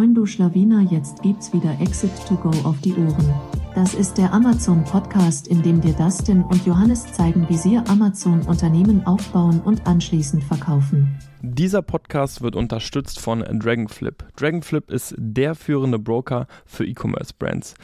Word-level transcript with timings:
Moin 0.00 0.14
du 0.14 0.24
Schlawiner, 0.24 0.80
jetzt 0.80 1.20
gibt's 1.20 1.52
wieder 1.52 1.78
Exit 1.78 2.10
to 2.26 2.34
Go 2.34 2.48
auf 2.66 2.80
die 2.80 2.94
Ohren. 2.94 3.59
Das 3.72 3.94
ist 3.94 4.18
der 4.18 4.32
Amazon 4.32 4.82
Podcast, 4.82 5.46
in 5.46 5.62
dem 5.62 5.80
dir 5.80 5.92
Dustin 5.92 6.42
und 6.42 6.66
Johannes 6.66 7.12
zeigen, 7.12 7.48
wie 7.48 7.56
sie 7.56 7.78
Amazon 7.78 8.42
Unternehmen 8.42 9.06
aufbauen 9.06 9.60
und 9.60 9.86
anschließend 9.86 10.42
verkaufen. 10.42 11.16
Dieser 11.40 11.80
Podcast 11.80 12.42
wird 12.42 12.56
unterstützt 12.56 13.20
von 13.20 13.42
Dragonflip. 13.42 14.24
Dragonflip 14.36 14.90
ist 14.90 15.14
der 15.16 15.54
führende 15.54 16.00
Broker 16.00 16.48
für 16.66 16.84
E-Commerce-Brands. 16.84 17.74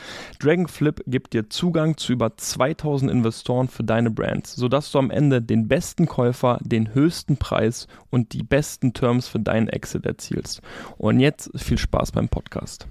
Dragonflip 0.41 1.05
gibt 1.07 1.35
dir 1.35 1.49
Zugang 1.51 1.97
zu 1.97 2.15
über 2.15 2.37
2000 2.37 3.09
Investoren 3.09 3.69
für 3.69 3.85
deine 3.85 4.11
Brands, 4.11 4.57
sodass 4.57 4.91
du 4.91 4.99
am 4.99 5.13
Ende 5.13 5.41
den 5.41 5.69
besten 5.69 6.07
Käufer, 6.07 6.59
den 6.63 6.95
höchsten 6.95 7.37
Preis 7.37 7.87
und 8.11 8.33
die 8.33 8.43
besten 8.43 8.93
Terms 8.93 9.29
für 9.29 9.39
deinen 9.39 9.69
Exit 9.69 10.05
erzielst. 10.05 10.63
Und 10.99 11.21
jetzt 11.21 11.49
viel 11.55 11.79
Spaß 11.79 12.11
beim 12.11 12.29
Podcast. 12.29 12.89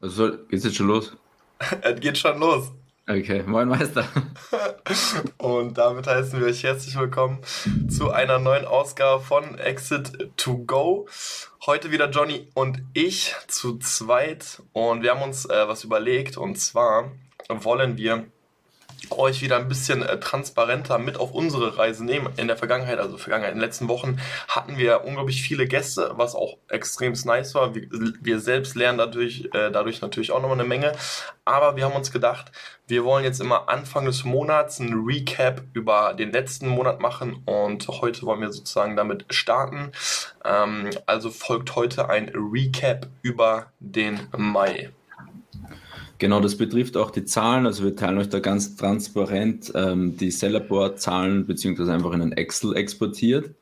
Also 0.00 0.30
geht's 0.48 0.62
jetzt 0.62 0.76
schon 0.76 0.86
los? 0.86 1.16
es 1.82 2.00
geht 2.00 2.18
schon 2.18 2.38
los. 2.38 2.72
Okay, 3.08 3.42
moin 3.46 3.68
Meister. 3.68 4.04
Und 5.38 5.78
damit 5.78 6.08
heißen 6.08 6.40
wir 6.40 6.48
euch 6.48 6.64
herzlich 6.64 6.98
willkommen 6.98 7.38
zu 7.88 8.10
einer 8.10 8.40
neuen 8.40 8.64
Ausgabe 8.64 9.22
von 9.22 9.56
Exit 9.58 10.30
to 10.36 10.58
Go. 10.58 11.06
Heute 11.66 11.92
wieder 11.92 12.10
Johnny 12.10 12.48
und 12.54 12.82
ich 12.94 13.34
zu 13.48 13.78
zweit 13.78 14.62
und 14.72 15.02
wir 15.02 15.12
haben 15.12 15.22
uns 15.22 15.46
äh, 15.46 15.68
was 15.68 15.84
überlegt 15.84 16.36
und 16.36 16.56
zwar 16.58 17.12
wollen 17.48 17.96
wir 17.96 18.26
euch 19.10 19.42
wieder 19.42 19.56
ein 19.56 19.68
bisschen 19.68 20.02
äh, 20.02 20.18
transparenter 20.18 20.98
mit 20.98 21.18
auf 21.18 21.32
unsere 21.32 21.78
Reise 21.78 22.04
nehmen. 22.04 22.28
In 22.36 22.48
der 22.48 22.56
Vergangenheit, 22.56 22.98
also 22.98 23.16
Vergangenheit, 23.18 23.52
in 23.52 23.58
den 23.58 23.64
letzten 23.64 23.88
Wochen 23.88 24.18
hatten 24.48 24.78
wir 24.78 25.04
unglaublich 25.04 25.42
viele 25.42 25.66
Gäste, 25.66 26.12
was 26.16 26.34
auch 26.34 26.56
extrem 26.68 27.14
nice 27.24 27.54
war. 27.54 27.74
Wir, 27.74 27.88
wir 28.20 28.40
selbst 28.40 28.74
lernen 28.74 28.98
dadurch, 28.98 29.48
äh, 29.52 29.70
dadurch 29.70 30.00
natürlich 30.00 30.32
auch 30.32 30.40
nochmal 30.40 30.58
eine 30.58 30.68
Menge. 30.68 30.92
Aber 31.44 31.76
wir 31.76 31.84
haben 31.84 31.94
uns 31.94 32.10
gedacht, 32.10 32.50
wir 32.88 33.04
wollen 33.04 33.24
jetzt 33.24 33.40
immer 33.40 33.68
Anfang 33.68 34.04
des 34.04 34.24
Monats 34.24 34.80
ein 34.80 34.92
Recap 35.06 35.62
über 35.72 36.14
den 36.14 36.32
letzten 36.32 36.68
Monat 36.68 37.00
machen 37.00 37.42
und 37.44 37.86
heute 37.88 38.22
wollen 38.22 38.40
wir 38.40 38.52
sozusagen 38.52 38.96
damit 38.96 39.26
starten. 39.30 39.92
Ähm, 40.44 40.90
also 41.06 41.30
folgt 41.30 41.76
heute 41.76 42.08
ein 42.08 42.32
Recap 42.34 43.08
über 43.22 43.66
den 43.80 44.28
Mai. 44.36 44.90
Genau, 46.18 46.40
das 46.40 46.56
betrifft 46.56 46.96
auch 46.96 47.10
die 47.10 47.24
Zahlen. 47.24 47.66
Also 47.66 47.84
wir 47.84 47.94
teilen 47.94 48.18
euch 48.18 48.28
da 48.28 48.38
ganz 48.38 48.76
transparent 48.76 49.72
ähm, 49.74 50.16
die 50.16 50.30
Sellerboard-Zahlen 50.30 51.46
beziehungsweise 51.46 51.92
einfach 51.92 52.12
in 52.12 52.22
ein 52.22 52.32
Excel 52.32 52.74
exportiert. 52.76 53.54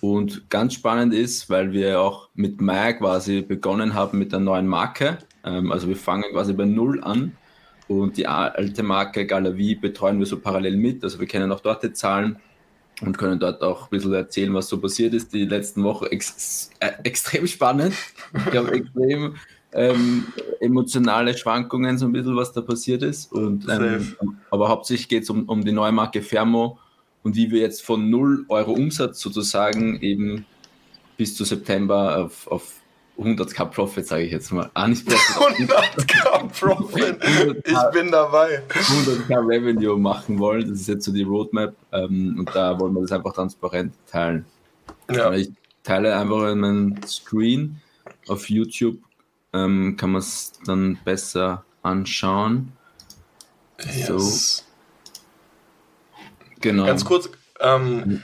Und 0.00 0.50
ganz 0.50 0.74
spannend 0.74 1.14
ist, 1.14 1.48
weil 1.48 1.72
wir 1.72 2.00
auch 2.00 2.28
mit 2.34 2.60
Mai 2.60 2.94
quasi 2.94 3.40
begonnen 3.40 3.94
haben 3.94 4.18
mit 4.18 4.32
der 4.32 4.40
neuen 4.40 4.66
Marke. 4.66 5.18
Ähm, 5.44 5.72
also 5.72 5.88
wir 5.88 5.96
fangen 5.96 6.24
quasi 6.32 6.52
bei 6.52 6.64
Null 6.64 7.02
an 7.02 7.36
und 7.88 8.16
die 8.16 8.26
alte 8.26 8.82
Marke 8.82 9.26
Galavi 9.26 9.76
betreuen 9.76 10.18
wir 10.18 10.26
so 10.26 10.38
parallel 10.38 10.76
mit. 10.76 11.04
Also 11.04 11.18
wir 11.20 11.26
kennen 11.26 11.50
auch 11.52 11.60
dort 11.60 11.82
die 11.82 11.92
Zahlen 11.92 12.36
und 13.00 13.16
können 13.16 13.38
dort 13.38 13.62
auch 13.62 13.84
ein 13.84 13.90
bisschen 13.90 14.12
erzählen, 14.12 14.52
was 14.54 14.68
so 14.68 14.78
passiert 14.80 15.14
ist 15.14 15.32
die 15.32 15.44
letzten 15.44 15.82
Wochen. 15.84 16.06
Ex 16.06 16.70
äh, 16.80 16.90
extrem 17.04 17.46
spannend. 17.46 17.94
Ich 18.34 18.50
glaube, 18.50 18.72
extrem 18.72 19.36
ähm, 19.72 20.26
emotionale 20.60 21.36
Schwankungen, 21.36 21.98
so 21.98 22.06
ein 22.06 22.12
bisschen, 22.12 22.36
was 22.36 22.52
da 22.52 22.60
passiert 22.60 23.02
ist. 23.02 23.32
Und, 23.32 23.66
ähm, 23.68 24.16
aber 24.50 24.68
hauptsächlich 24.68 25.08
geht 25.08 25.22
es 25.24 25.30
um, 25.30 25.44
um 25.48 25.64
die 25.64 25.72
neue 25.72 25.92
Marke 25.92 26.22
Fermo 26.22 26.78
und 27.22 27.36
wie 27.36 27.50
wir 27.50 27.60
jetzt 27.60 27.82
von 27.82 28.10
0 28.10 28.46
Euro 28.48 28.72
Umsatz 28.72 29.20
sozusagen 29.20 30.00
eben 30.00 30.44
bis 31.16 31.36
zu 31.36 31.44
September 31.44 32.24
auf, 32.24 32.46
auf 32.48 32.74
100k 33.18 33.66
Profit, 33.66 34.06
sage 34.06 34.24
ich 34.24 34.32
jetzt 34.32 34.50
mal. 34.52 34.70
Ah, 34.74 34.88
nicht 34.88 35.06
Profit. 35.06 35.70
100k 35.70 36.60
Profit, 36.60 37.18
ich 37.64 37.92
bin 37.92 38.10
dabei. 38.10 38.62
100k 38.68 39.48
Revenue 39.48 39.98
machen 39.98 40.38
wollen, 40.38 40.68
das 40.68 40.80
ist 40.80 40.88
jetzt 40.88 41.04
so 41.04 41.12
die 41.12 41.22
Roadmap 41.22 41.74
ähm, 41.92 42.36
und 42.38 42.54
da 42.54 42.78
wollen 42.78 42.94
wir 42.94 43.02
das 43.02 43.12
einfach 43.12 43.32
transparent 43.32 43.94
teilen. 44.10 44.44
Ja. 45.10 45.32
Ich 45.32 45.50
teile 45.82 46.16
einfach 46.16 46.50
in 46.50 46.58
meinen 46.58 47.02
Screen 47.06 47.80
auf 48.28 48.48
YouTube 48.48 48.98
ähm, 49.52 49.96
kann 49.96 50.12
man 50.12 50.20
es 50.20 50.52
dann 50.64 50.98
besser 51.04 51.64
anschauen. 51.82 52.72
Yes. 53.80 54.06
So. 54.06 54.64
Genau. 56.60 56.86
Ganz 56.86 57.04
kurz, 57.04 57.28
ähm, 57.60 58.22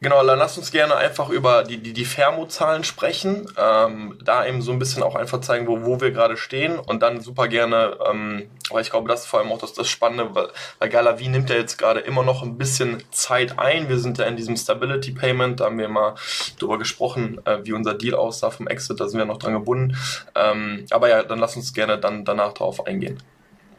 genau, 0.00 0.24
dann 0.24 0.38
lass 0.38 0.58
uns 0.58 0.70
gerne 0.70 0.96
einfach 0.96 1.30
über 1.30 1.64
die, 1.64 1.78
die, 1.78 1.92
die 1.92 2.04
Fermo-Zahlen 2.04 2.84
sprechen. 2.84 3.46
Ähm, 3.56 4.18
da 4.22 4.46
eben 4.46 4.62
so 4.62 4.72
ein 4.72 4.78
bisschen 4.78 5.02
auch 5.02 5.14
einfach 5.14 5.40
zeigen, 5.40 5.66
wo, 5.66 5.84
wo 5.84 6.00
wir 6.00 6.10
gerade 6.10 6.36
stehen 6.36 6.78
und 6.78 7.02
dann 7.02 7.20
super 7.20 7.48
gerne 7.48 7.96
ähm, 8.08 8.50
weil 8.70 8.82
ich 8.82 8.90
glaube, 8.90 9.08
das 9.08 9.22
ist 9.22 9.26
vor 9.26 9.40
allem 9.40 9.50
auch 9.52 9.58
das, 9.58 9.72
das 9.72 9.88
Spannende, 9.88 10.34
weil, 10.34 10.48
weil 10.78 10.88
Galavi 10.88 11.28
nimmt 11.28 11.50
ja 11.50 11.56
jetzt 11.56 11.78
gerade 11.78 12.00
immer 12.00 12.22
noch 12.22 12.42
ein 12.42 12.58
bisschen 12.58 13.02
Zeit 13.10 13.58
ein. 13.58 13.88
Wir 13.88 13.98
sind 13.98 14.18
ja 14.18 14.24
in 14.26 14.36
diesem 14.36 14.56
Stability 14.56 15.12
Payment, 15.12 15.60
da 15.60 15.66
haben 15.66 15.78
wir 15.78 15.88
mal 15.88 16.14
drüber 16.58 16.78
gesprochen, 16.78 17.40
äh, 17.44 17.58
wie 17.64 17.72
unser 17.72 17.94
Deal 17.94 18.14
aussah 18.14 18.50
vom 18.50 18.68
Exit, 18.68 19.00
da 19.00 19.08
sind 19.08 19.18
wir 19.18 19.26
noch 19.26 19.38
dran 19.38 19.54
gebunden. 19.54 19.96
Ähm, 20.34 20.86
aber 20.90 21.08
ja, 21.08 21.22
dann 21.22 21.38
lass 21.38 21.56
uns 21.56 21.72
gerne 21.72 21.98
dann 21.98 22.24
danach 22.24 22.52
darauf 22.52 22.86
eingehen. 22.86 23.22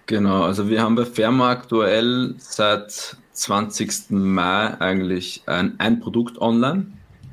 Genau, 0.09 0.41
also 0.41 0.67
wir 0.67 0.81
haben 0.81 0.95
bei 0.95 1.05
Firma 1.05 1.51
aktuell 1.51 2.33
seit 2.39 3.15
20. 3.33 4.09
Mai 4.09 4.75
eigentlich 4.79 5.43
ein, 5.45 5.75
ein 5.77 5.99
Produkt 5.99 6.41
online. 6.41 6.87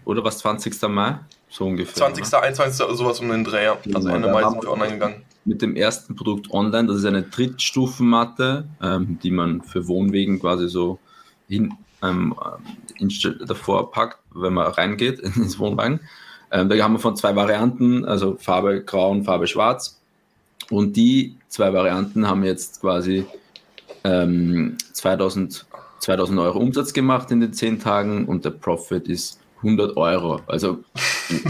Oder 0.04 0.22
was 0.24 0.36
20. 0.38 0.82
Mai? 0.82 1.18
So 1.48 1.64
ungefähr. 1.64 1.94
20. 1.94 2.26
Oder? 2.26 2.42
21. 2.42 2.86
sowas 2.98 3.20
um 3.20 3.30
den 3.30 3.44
Dreh, 3.44 3.64
ja. 3.64 3.78
Also 3.94 4.10
Ende 4.10 4.30
Mai 4.30 4.42
sind 4.50 4.62
wir 4.62 4.70
online 4.70 4.92
gegangen 4.92 5.22
mit 5.46 5.62
dem 5.62 5.74
ersten 5.74 6.16
Produkt 6.16 6.50
online. 6.50 6.88
Das 6.88 6.98
ist 6.98 7.06
eine 7.06 7.22
Drittstufenmatte, 7.22 8.66
ähm, 8.82 9.18
die 9.22 9.30
man 9.30 9.62
für 9.62 9.88
Wohnwegen 9.88 10.38
quasi 10.40 10.68
so 10.68 10.98
hin, 11.48 11.72
ähm, 12.02 12.34
davor 13.46 13.90
packt, 13.90 14.18
wenn 14.34 14.52
man 14.52 14.66
reingeht 14.66 15.20
ins 15.20 15.58
Wohnwagen. 15.58 16.00
Ähm, 16.50 16.68
da 16.68 16.76
haben 16.76 16.92
wir 16.92 16.98
von 16.98 17.16
zwei 17.16 17.34
Varianten, 17.34 18.04
also 18.04 18.36
Farbe 18.36 18.82
Grau 18.82 19.12
und 19.12 19.24
Farbe 19.24 19.46
Schwarz. 19.46 19.98
Und 20.68 20.96
die 20.96 21.36
zwei 21.56 21.72
Varianten 21.72 22.28
haben 22.28 22.44
jetzt 22.44 22.82
quasi 22.82 23.24
ähm, 24.04 24.76
2000, 24.92 25.64
2000 26.00 26.38
Euro 26.38 26.58
Umsatz 26.58 26.92
gemacht 26.92 27.30
in 27.30 27.40
den 27.40 27.54
zehn 27.54 27.80
Tagen 27.80 28.26
und 28.26 28.44
der 28.44 28.50
Profit 28.50 29.08
ist 29.08 29.40
100 29.62 29.96
Euro. 29.96 30.40
Also 30.48 30.84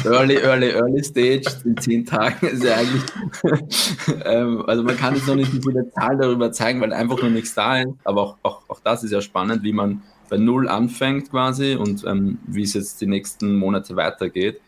early, 0.04 0.36
early, 0.36 0.70
early 0.70 1.02
stage 1.02 1.46
in 1.64 1.76
zehn 1.78 2.06
Tagen 2.06 2.46
ist 2.46 2.62
ja 2.62 2.76
eigentlich, 2.76 3.02
ähm, 4.24 4.62
also 4.68 4.84
man 4.84 4.96
kann 4.96 5.16
jetzt 5.16 5.26
noch 5.26 5.34
nicht 5.34 5.50
viele 5.50 5.90
Zahlen 5.90 6.20
darüber 6.20 6.52
zeigen, 6.52 6.80
weil 6.80 6.92
einfach 6.92 7.20
noch 7.20 7.28
nichts 7.28 7.54
da 7.54 7.80
ist, 7.80 7.88
aber 8.04 8.22
auch, 8.22 8.36
auch, 8.44 8.62
auch 8.68 8.80
das 8.84 9.02
ist 9.02 9.10
ja 9.10 9.20
spannend, 9.20 9.64
wie 9.64 9.72
man 9.72 10.02
bei 10.30 10.36
Null 10.36 10.68
anfängt 10.68 11.30
quasi 11.30 11.74
und 11.74 12.04
ähm, 12.06 12.38
wie 12.46 12.62
es 12.62 12.74
jetzt 12.74 13.00
die 13.00 13.06
nächsten 13.08 13.56
Monate 13.56 13.96
weitergeht. 13.96 14.60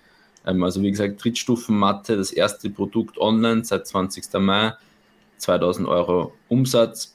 Ähm, 0.45 0.65
also 0.65 0.83
wie 0.83 0.91
gesagt, 0.91 1.23
Drittstufenmatte, 1.23 2.17
das 2.17 2.33
erste 2.33 2.71
Produkt 2.71 3.19
online 3.19 3.65
seit 3.65 3.87
20. 3.87 4.25
Mai, 4.41 4.73
2000 5.39 5.89
Euro 5.89 6.33
Umsatz. 6.49 7.15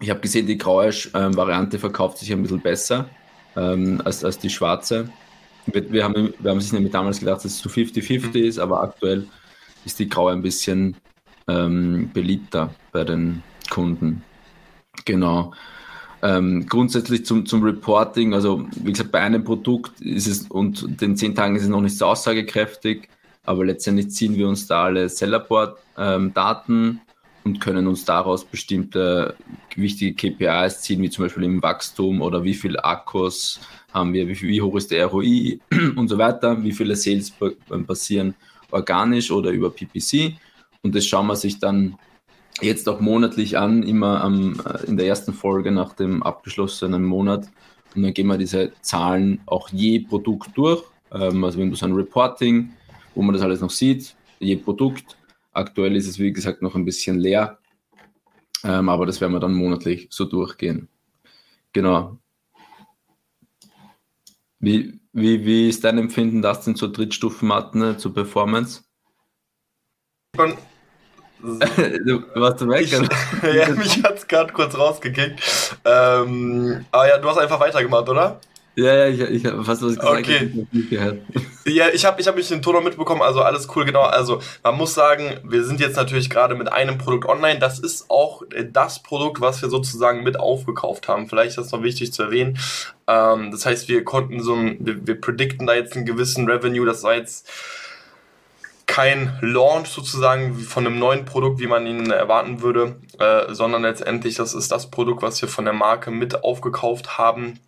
Ich 0.00 0.10
habe 0.10 0.20
gesehen, 0.20 0.46
die 0.46 0.58
graue 0.58 0.90
ähm, 1.14 1.36
Variante 1.36 1.78
verkauft 1.78 2.18
sich 2.18 2.32
ein 2.32 2.42
bisschen 2.42 2.60
besser 2.60 3.08
ähm, 3.56 4.02
als, 4.04 4.24
als 4.24 4.38
die 4.38 4.50
schwarze. 4.50 5.08
Wir, 5.66 5.90
wir, 5.90 6.04
haben, 6.04 6.34
wir 6.38 6.50
haben 6.50 6.60
sich 6.60 6.72
nämlich 6.72 6.92
damals 6.92 7.20
gedacht, 7.20 7.38
dass 7.38 7.44
es 7.46 7.58
zu 7.58 7.68
50-50 7.68 8.26
mhm. 8.26 8.44
ist, 8.44 8.58
aber 8.58 8.82
aktuell 8.82 9.26
ist 9.84 9.98
die 9.98 10.08
Graue 10.08 10.32
ein 10.32 10.42
bisschen 10.42 10.96
ähm, 11.48 12.10
beliebter 12.12 12.74
bei 12.92 13.04
den 13.04 13.42
Kunden. 13.70 14.22
Genau. 15.04 15.52
Ähm, 16.22 16.66
grundsätzlich 16.66 17.26
zum, 17.26 17.44
zum 17.44 17.62
Reporting, 17.62 18.32
also 18.32 18.66
wie 18.76 18.92
gesagt, 18.92 19.12
bei 19.12 19.20
einem 19.20 19.44
Produkt 19.44 20.00
ist 20.00 20.26
es 20.26 20.42
und 20.48 21.00
den 21.00 21.16
zehn 21.16 21.34
Tagen 21.34 21.54
ist 21.54 21.64
es 21.64 21.68
noch 21.68 21.82
nicht 21.82 21.98
so 21.98 22.06
aussagekräftig, 22.06 23.08
aber 23.44 23.66
letztendlich 23.66 24.10
ziehen 24.10 24.34
wir 24.36 24.48
uns 24.48 24.66
da 24.66 24.84
alle 24.84 25.08
Sellerport-Daten 25.08 26.72
ähm, 26.72 27.00
und 27.44 27.60
können 27.60 27.86
uns 27.86 28.04
daraus 28.04 28.44
bestimmte 28.44 29.36
wichtige 29.76 30.14
KPIs 30.14 30.80
ziehen, 30.80 31.02
wie 31.02 31.10
zum 31.10 31.26
Beispiel 31.26 31.44
im 31.44 31.62
Wachstum 31.62 32.22
oder 32.22 32.42
wie 32.42 32.54
viel 32.54 32.78
Akkus 32.78 33.60
haben 33.92 34.12
wir, 34.12 34.26
wie, 34.26 34.40
wie 34.40 34.62
hoch 34.62 34.76
ist 34.76 34.90
der 34.90 35.06
ROI 35.06 35.60
und 35.96 36.08
so 36.08 36.18
weiter, 36.18 36.62
wie 36.62 36.72
viele 36.72 36.96
Sales 36.96 37.32
passieren 37.86 38.34
organisch 38.70 39.30
oder 39.30 39.50
über 39.50 39.70
PPC. 39.70 40.34
Und 40.82 40.94
das 40.94 41.06
schauen 41.06 41.26
wir 41.26 41.36
sich 41.36 41.58
dann 41.58 41.96
jetzt 42.60 42.88
auch 42.88 43.00
monatlich 43.00 43.58
an, 43.58 43.82
immer 43.82 44.22
am, 44.22 44.60
äh, 44.64 44.86
in 44.86 44.96
der 44.96 45.06
ersten 45.06 45.32
Folge 45.32 45.70
nach 45.70 45.92
dem 45.92 46.22
abgeschlossenen 46.22 47.04
Monat. 47.04 47.48
Und 47.94 48.02
dann 48.02 48.14
gehen 48.14 48.26
wir 48.26 48.38
diese 48.38 48.72
Zahlen 48.80 49.40
auch 49.46 49.68
je 49.70 50.00
Produkt 50.00 50.50
durch. 50.56 50.82
Ähm, 51.12 51.44
also 51.44 51.58
wenn 51.58 51.70
du 51.70 51.76
so 51.76 51.86
ein 51.86 51.92
Reporting, 51.92 52.72
wo 53.14 53.22
man 53.22 53.34
das 53.34 53.42
alles 53.42 53.60
noch 53.60 53.70
sieht, 53.70 54.14
je 54.40 54.56
Produkt. 54.56 55.16
Aktuell 55.54 55.96
ist 55.96 56.08
es, 56.08 56.18
wie 56.18 56.32
gesagt, 56.32 56.62
noch 56.62 56.74
ein 56.74 56.84
bisschen 56.84 57.18
leer. 57.18 57.58
Ähm, 58.62 58.88
aber 58.88 59.06
das 59.06 59.20
werden 59.20 59.32
wir 59.32 59.40
dann 59.40 59.54
monatlich 59.54 60.08
so 60.10 60.24
durchgehen. 60.24 60.88
Genau. 61.72 62.18
Wie, 64.58 65.00
wie, 65.12 65.44
wie 65.44 65.68
ist 65.68 65.84
dein 65.84 65.98
Empfinden, 65.98 66.42
das 66.42 66.64
denn 66.64 66.76
zur 66.76 66.92
Drittstufenmatten, 66.92 67.98
zur 67.98 68.14
Performance? 68.14 68.84
schon. 70.34 70.56
du 71.40 72.22
warst 72.34 72.60
du 72.60 72.68
weg? 72.68 72.82
Ich, 72.82 72.92
ja, 73.54 73.68
mich 73.70 74.02
hat 74.02 74.18
es 74.18 74.26
gerade 74.26 74.52
kurz 74.52 74.76
rausgekickt. 74.76 75.40
Ähm, 75.84 76.84
aber 76.90 77.08
ja, 77.08 77.18
du 77.18 77.28
hast 77.28 77.38
einfach 77.38 77.60
weitergemacht, 77.60 78.08
oder? 78.08 78.40
Ja, 78.76 79.06
ja, 79.06 79.06
ich, 79.06 79.20
ich 79.20 79.46
habe 79.46 79.64
fast 79.64 79.82
was 79.82 79.96
gesagt. 79.96 80.18
Okay. 80.20 80.66
Ich 80.72 80.90
gehört. 80.90 81.18
Ja, 81.66 81.88
ich 81.88 82.04
habe 82.04 82.20
ich 82.20 82.28
hab 82.28 82.36
mich 82.36 82.46
den 82.48 82.60
Ton 82.60 82.74
noch 82.74 82.82
mitbekommen, 82.82 83.22
also 83.22 83.40
alles 83.40 83.68
cool, 83.74 83.86
genau. 83.86 84.02
Also 84.02 84.42
man 84.62 84.76
muss 84.76 84.92
sagen, 84.92 85.40
wir 85.44 85.64
sind 85.64 85.80
jetzt 85.80 85.96
natürlich 85.96 86.28
gerade 86.28 86.54
mit 86.56 86.70
einem 86.70 86.98
Produkt 86.98 87.26
online. 87.26 87.58
Das 87.58 87.78
ist 87.78 88.10
auch 88.10 88.42
das 88.70 89.02
Produkt, 89.02 89.40
was 89.40 89.62
wir 89.62 89.70
sozusagen 89.70 90.24
mit 90.24 90.38
aufgekauft 90.38 91.08
haben. 91.08 91.26
Vielleicht 91.26 91.50
ist 91.50 91.56
das 91.56 91.72
noch 91.72 91.82
wichtig 91.82 92.12
zu 92.12 92.24
erwähnen. 92.24 92.58
Ähm, 93.06 93.50
das 93.50 93.64
heißt, 93.64 93.88
wir 93.88 94.04
konnten 94.04 94.42
so 94.42 94.52
ein, 94.54 94.76
wir, 94.80 95.06
wir 95.06 95.18
predikten 95.18 95.66
da 95.66 95.74
jetzt 95.74 95.96
einen 95.96 96.04
gewissen 96.04 96.46
Revenue. 96.50 96.84
Das 96.84 97.02
war 97.02 97.14
jetzt 97.14 97.48
kein 98.84 99.38
Launch 99.40 99.88
sozusagen 99.88 100.54
von 100.58 100.86
einem 100.86 100.98
neuen 100.98 101.24
Produkt, 101.24 101.60
wie 101.60 101.66
man 101.66 101.86
ihn 101.86 102.10
erwarten 102.10 102.60
würde, 102.60 102.96
äh, 103.18 103.54
sondern 103.54 103.80
letztendlich, 103.82 104.34
das 104.34 104.52
ist 104.52 104.70
das 104.70 104.90
Produkt, 104.90 105.22
was 105.22 105.40
wir 105.40 105.48
von 105.48 105.64
der 105.64 105.72
Marke 105.72 106.10
mit 106.10 106.44
aufgekauft 106.44 107.16
haben 107.16 107.58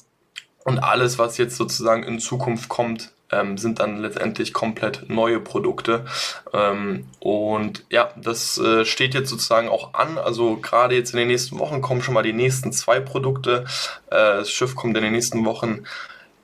und 0.66 0.80
alles, 0.80 1.16
was 1.16 1.38
jetzt 1.38 1.56
sozusagen 1.56 2.02
in 2.02 2.18
Zukunft 2.18 2.68
kommt, 2.68 3.12
ähm, 3.30 3.56
sind 3.56 3.78
dann 3.78 3.98
letztendlich 3.98 4.52
komplett 4.52 5.08
neue 5.08 5.38
Produkte. 5.38 6.04
Ähm, 6.52 7.06
und 7.20 7.84
ja, 7.88 8.10
das 8.16 8.58
äh, 8.58 8.84
steht 8.84 9.14
jetzt 9.14 9.30
sozusagen 9.30 9.68
auch 9.68 9.94
an. 9.94 10.18
Also 10.18 10.56
gerade 10.56 10.96
jetzt 10.96 11.12
in 11.12 11.20
den 11.20 11.28
nächsten 11.28 11.60
Wochen 11.60 11.82
kommen 11.82 12.02
schon 12.02 12.14
mal 12.14 12.24
die 12.24 12.32
nächsten 12.32 12.72
zwei 12.72 12.98
Produkte. 12.98 13.64
Äh, 14.10 14.38
das 14.38 14.50
Schiff 14.50 14.74
kommt 14.74 14.96
in 14.96 15.04
den 15.04 15.12
nächsten 15.12 15.44
Wochen 15.44 15.84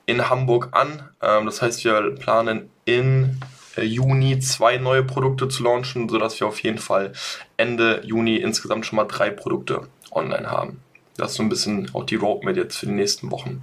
in 0.05 0.29
Hamburg 0.29 0.69
an. 0.71 1.09
Ähm, 1.21 1.45
das 1.45 1.61
heißt, 1.61 1.83
wir 1.83 2.15
planen 2.15 2.69
in 2.85 3.41
äh, 3.75 3.83
Juni 3.83 4.39
zwei 4.39 4.77
neue 4.77 5.03
Produkte 5.03 5.49
zu 5.49 5.63
launchen, 5.63 6.07
sodass 6.07 6.39
wir 6.39 6.47
auf 6.47 6.63
jeden 6.63 6.79
Fall 6.79 7.11
Ende 7.57 7.99
Juni 8.05 8.37
insgesamt 8.37 8.85
schon 8.85 8.95
mal 8.95 9.03
drei 9.03 9.31
Produkte 9.31 9.81
online 10.13 10.49
haben. 10.49 10.79
Das 11.17 11.31
ist 11.31 11.37
so 11.37 11.43
ein 11.43 11.49
bisschen 11.49 11.91
auch 11.93 12.05
die 12.05 12.15
Roadmap 12.15 12.55
jetzt 12.55 12.77
für 12.77 12.85
die 12.85 12.93
nächsten 12.93 13.29
Wochen. 13.29 13.61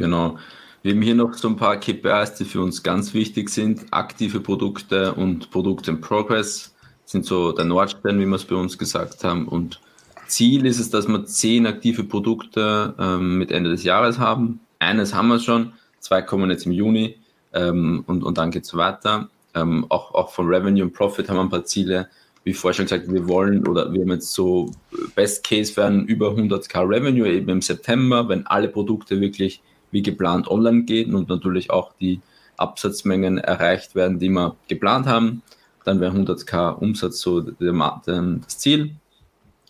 Genau. 0.00 0.38
Wir 0.82 0.94
haben 0.94 1.02
hier 1.02 1.14
noch 1.14 1.34
so 1.34 1.46
ein 1.48 1.56
paar 1.56 1.76
KPIs, 1.76 2.34
die 2.38 2.46
für 2.46 2.62
uns 2.62 2.82
ganz 2.82 3.12
wichtig 3.12 3.50
sind. 3.50 3.84
Aktive 3.90 4.40
Produkte 4.40 5.12
und 5.12 5.50
Produkte 5.50 5.90
in 5.90 6.00
Progress 6.00 6.74
sind 7.04 7.26
so 7.26 7.52
der 7.52 7.66
Nordstern, 7.66 8.18
wie 8.18 8.24
wir 8.24 8.36
es 8.36 8.44
bei 8.44 8.56
uns 8.56 8.78
gesagt 8.78 9.22
haben. 9.22 9.46
Und 9.46 9.78
Ziel 10.26 10.64
ist 10.64 10.80
es, 10.80 10.88
dass 10.88 11.06
wir 11.06 11.26
zehn 11.26 11.66
aktive 11.66 12.04
Produkte 12.04 12.94
ähm, 12.98 13.36
mit 13.36 13.52
Ende 13.52 13.68
des 13.68 13.84
Jahres 13.84 14.18
haben. 14.18 14.60
Eines 14.78 15.12
haben 15.14 15.28
wir 15.28 15.38
schon, 15.38 15.72
zwei 15.98 16.22
kommen 16.22 16.50
jetzt 16.50 16.64
im 16.64 16.72
Juni 16.72 17.16
ähm, 17.52 18.02
und, 18.06 18.24
und 18.24 18.38
dann 18.38 18.50
geht 18.50 18.64
es 18.64 18.74
weiter. 18.74 19.28
Ähm, 19.54 19.84
auch, 19.90 20.14
auch 20.14 20.30
von 20.30 20.46
Revenue 20.46 20.84
und 20.84 20.94
Profit 20.94 21.28
haben 21.28 21.36
wir 21.36 21.42
ein 21.42 21.50
paar 21.50 21.64
Ziele. 21.64 22.08
Wie 22.44 22.54
vorher 22.54 22.74
schon 22.74 22.86
gesagt, 22.86 23.12
wir 23.12 23.28
wollen 23.28 23.66
oder 23.68 23.92
wir 23.92 24.00
haben 24.00 24.12
jetzt 24.12 24.32
so 24.32 24.70
Best 25.14 25.44
Case 25.46 25.76
werden 25.76 26.06
über 26.06 26.30
100k 26.30 26.88
Revenue 26.88 27.28
eben 27.28 27.50
im 27.50 27.60
September, 27.60 28.26
wenn 28.30 28.46
alle 28.46 28.68
Produkte 28.68 29.20
wirklich 29.20 29.60
wie 29.90 30.02
geplant 30.02 30.48
online 30.48 30.82
gehen 30.82 31.14
und 31.14 31.28
natürlich 31.28 31.70
auch 31.70 31.92
die 32.00 32.20
Absatzmengen 32.56 33.38
erreicht 33.38 33.94
werden, 33.94 34.18
die 34.18 34.28
wir 34.28 34.56
geplant 34.68 35.06
haben. 35.06 35.42
Dann 35.84 36.00
wäre 36.00 36.14
100k 36.14 36.74
Umsatz 36.74 37.20
so 37.20 37.40
das 37.40 38.58
Ziel. 38.58 38.94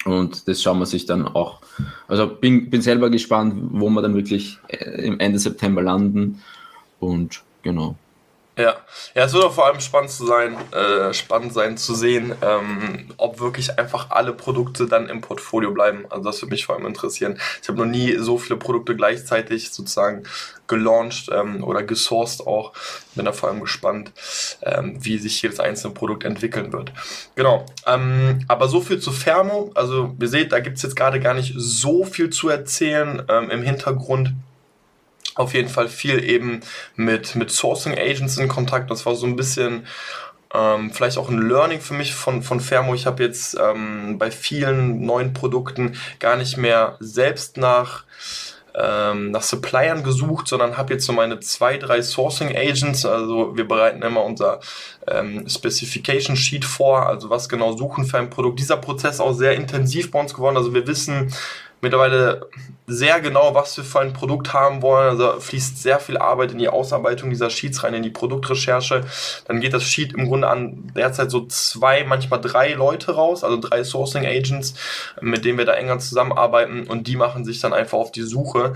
Und 0.05 0.49
das 0.49 0.63
schauen 0.63 0.79
wir 0.79 0.87
sich 0.87 1.07
dann 1.07 1.27
auch. 1.29 1.61
Also 2.09 2.27
bin, 2.27 2.71
bin 2.71 2.81
selber 2.81 3.11
gespannt, 3.11 3.55
wo 3.73 3.91
wir 3.91 4.03
dann 4.03 4.15
wirklich 4.15 4.59
äh, 4.69 5.07
im 5.07 5.21
Ende 5.21 5.39
September 5.39 5.83
landen. 5.83 6.43
Und 6.99 7.43
genau. 7.63 7.97
Ja, 8.61 8.77
ja, 9.15 9.25
es 9.25 9.33
wird 9.33 9.43
auch 9.43 9.55
vor 9.55 9.67
allem 9.67 9.81
spannend 9.81 10.11
zu 10.11 10.27
sein, 10.27 10.55
äh, 10.73 11.15
spannend 11.15 11.55
sein 11.55 11.79
zu 11.79 11.95
sehen, 11.95 12.35
ähm, 12.43 13.09
ob 13.17 13.41
wirklich 13.41 13.79
einfach 13.79 14.11
alle 14.11 14.35
Produkte 14.35 14.87
dann 14.87 15.09
im 15.09 15.23
Portfolio 15.23 15.71
bleiben. 15.71 16.05
Also 16.11 16.25
das 16.25 16.43
würde 16.43 16.53
mich 16.53 16.67
vor 16.67 16.75
allem 16.75 16.85
interessieren. 16.85 17.39
Ich 17.63 17.69
habe 17.69 17.79
noch 17.79 17.87
nie 17.87 18.19
so 18.19 18.37
viele 18.37 18.59
Produkte 18.59 18.95
gleichzeitig 18.95 19.71
sozusagen 19.71 20.25
gelauncht 20.67 21.31
ähm, 21.33 21.65
oder 21.65 21.83
gesourced 21.83 22.47
auch. 22.47 22.75
Bin 23.15 23.25
da 23.25 23.33
vor 23.33 23.49
allem 23.49 23.61
gespannt, 23.61 24.13
ähm, 24.63 24.99
wie 25.01 25.17
sich 25.17 25.41
jedes 25.41 25.59
einzelne 25.59 25.95
Produkt 25.95 26.25
entwickeln 26.25 26.71
wird. 26.71 26.93
Genau. 27.37 27.65
Ähm, 27.87 28.45
aber 28.47 28.69
so 28.69 28.83
viel 28.83 29.01
zu 29.01 29.11
Fermo. 29.11 29.71
Also 29.75 30.15
wir 30.19 30.29
seht, 30.29 30.53
da 30.53 30.61
gibt 30.61 30.77
es 30.77 30.83
jetzt 30.83 30.97
gerade 30.97 31.19
gar 31.19 31.33
nicht 31.33 31.55
so 31.57 32.05
viel 32.05 32.29
zu 32.29 32.51
erzählen 32.51 33.23
ähm, 33.31 33.49
im 33.49 33.63
Hintergrund 33.63 34.35
auf 35.35 35.55
jeden 35.55 35.69
Fall 35.69 35.89
viel 35.89 36.23
eben 36.23 36.61
mit, 36.97 37.35
mit 37.37 37.51
Sourcing 37.51 37.97
Agents 37.97 38.39
in 38.39 38.49
Kontakt. 38.49 38.91
Das 38.91 39.07
war 39.07 39.15
so 39.15 39.27
ein 39.27 39.37
bisschen 39.37 39.87
ähm, 40.53 40.91
vielleicht 40.91 41.19
auch 41.19 41.29
ein 41.29 41.49
Learning 41.49 41.81
für 41.81 41.95
mich 41.95 42.15
von, 42.15 42.43
von 42.43 42.61
Fermo. 42.61 42.95
Ich 42.95 43.07
habe 43.07 43.23
jetzt 43.23 43.57
ähm, 43.61 44.19
bei 44.19 44.31
vielen 44.31 45.05
neuen 45.05 45.33
Produkten 45.33 45.97
gar 46.19 46.37
nicht 46.37 46.57
mehr 46.57 46.97
selbst 47.01 47.57
nach 47.57 48.05
ähm, 48.75 49.33
nach 49.33 49.43
Suppliern 49.43 50.03
gesucht, 50.03 50.49
sondern 50.49 50.77
habe 50.77 50.95
jetzt 50.95 51.07
so 51.07 51.13
meine 51.13 51.41
zwei, 51.41 51.77
drei 51.77 52.03
Sourcing 52.03 52.57
Agents. 52.57 53.05
Also 53.05 53.57
wir 53.57 53.67
bereiten 53.67 54.03
immer 54.03 54.23
unser 54.25 54.61
ähm, 55.09 55.49
Specification 55.49 56.37
Sheet 56.37 56.65
vor, 56.65 57.07
also 57.07 57.31
was 57.31 57.49
genau 57.49 57.77
suchen 57.77 58.05
für 58.05 58.19
ein 58.19 58.31
Produkt. 58.31 58.61
Dieser 58.61 58.77
Prozess 58.77 59.15
ist 59.15 59.21
auch 59.21 59.33
sehr 59.33 59.55
intensiv 59.55 60.11
bei 60.11 60.21
uns 60.21 60.35
geworden. 60.35 60.57
Also 60.57 60.73
wir 60.73 60.87
wissen, 60.87 61.33
mittlerweile 61.81 62.49
sehr 62.91 63.21
genau, 63.21 63.55
was 63.55 63.77
wir 63.77 63.85
für 63.85 64.01
ein 64.01 64.13
Produkt 64.13 64.53
haben 64.53 64.83
wollen. 64.83 65.11
Also 65.11 65.39
fließt 65.39 65.81
sehr 65.81 66.01
viel 66.01 66.19
Arbeit 66.19 66.53
in 66.53 66.59
die 66.59 66.69
Ausarbeitung 66.69 67.31
dieser 67.31 67.49
Sheets 67.49 67.85
rein, 67.85 67.95
in 67.95 68.03
die 68.03 68.11
Produktrecherche. 68.11 69.03
Dann 69.47 69.61
geht 69.61 69.73
das 69.73 69.85
Sheet 69.85 70.15
im 70.15 70.27
Grunde 70.27 70.49
an 70.49 70.91
derzeit 70.97 71.31
so 71.31 71.47
zwei, 71.47 72.05
manchmal 72.05 72.41
drei 72.41 72.73
Leute 72.73 73.15
raus, 73.15 73.45
also 73.45 73.59
drei 73.59 73.85
Sourcing 73.85 74.27
Agents, 74.27 74.75
mit 75.21 75.45
denen 75.45 75.59
wir 75.59 75.65
da 75.65 75.75
enger 75.75 76.01
zusammenarbeiten 76.01 76.89
und 76.89 77.07
die 77.07 77.17
machen 77.17 77.45
sich 77.45 77.61
dann 77.61 77.73
einfach 77.73 77.99
auf 77.99 78.11
die 78.11 78.23
Suche. 78.23 78.75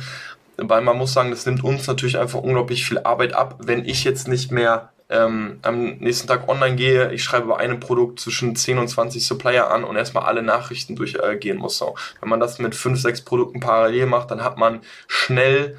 Weil 0.57 0.83
man 0.83 0.97
muss 0.97 1.13
sagen, 1.13 1.31
das 1.31 1.47
nimmt 1.47 1.65
uns 1.65 1.89
natürlich 1.89 2.17
einfach 2.17 2.39
unglaublich 2.39 2.87
viel 2.87 3.01
Arbeit 3.01 3.35
ab, 3.35 3.57
wenn 3.59 3.85
ich 3.85 4.05
jetzt 4.05 4.29
nicht 4.29 4.53
mehr 4.53 4.91
ähm, 5.11 5.59
am 5.63 5.99
nächsten 5.99 6.27
Tag 6.29 6.49
online 6.49 6.77
gehe, 6.77 7.13
ich 7.13 7.23
schreibe 7.23 7.49
bei 7.49 7.57
einem 7.57 7.81
Produkt 7.81 8.21
zwischen 8.21 8.57
10 8.57 8.79
und 8.79 8.89
20 8.89 9.25
Supplier 9.25 9.71
an 9.71 9.85
und 9.85 9.97
erstmal 9.97 10.25
alle 10.25 10.43
Nachrichten 10.43 10.97
durchgehen 10.97 11.59
muss. 11.59 11.79
So. 11.79 11.95
Wenn 12.21 12.31
man 12.31 12.41
das 12.41 12.59
mit 12.59 12.75
5, 12.75 13.01
6 13.01 13.23
Produkten 13.23 13.61
parallel 13.61 14.07
macht, 14.07 14.31
dann 14.31 14.43
hat 14.43 14.57
man 14.57 14.81
schnell 15.07 15.77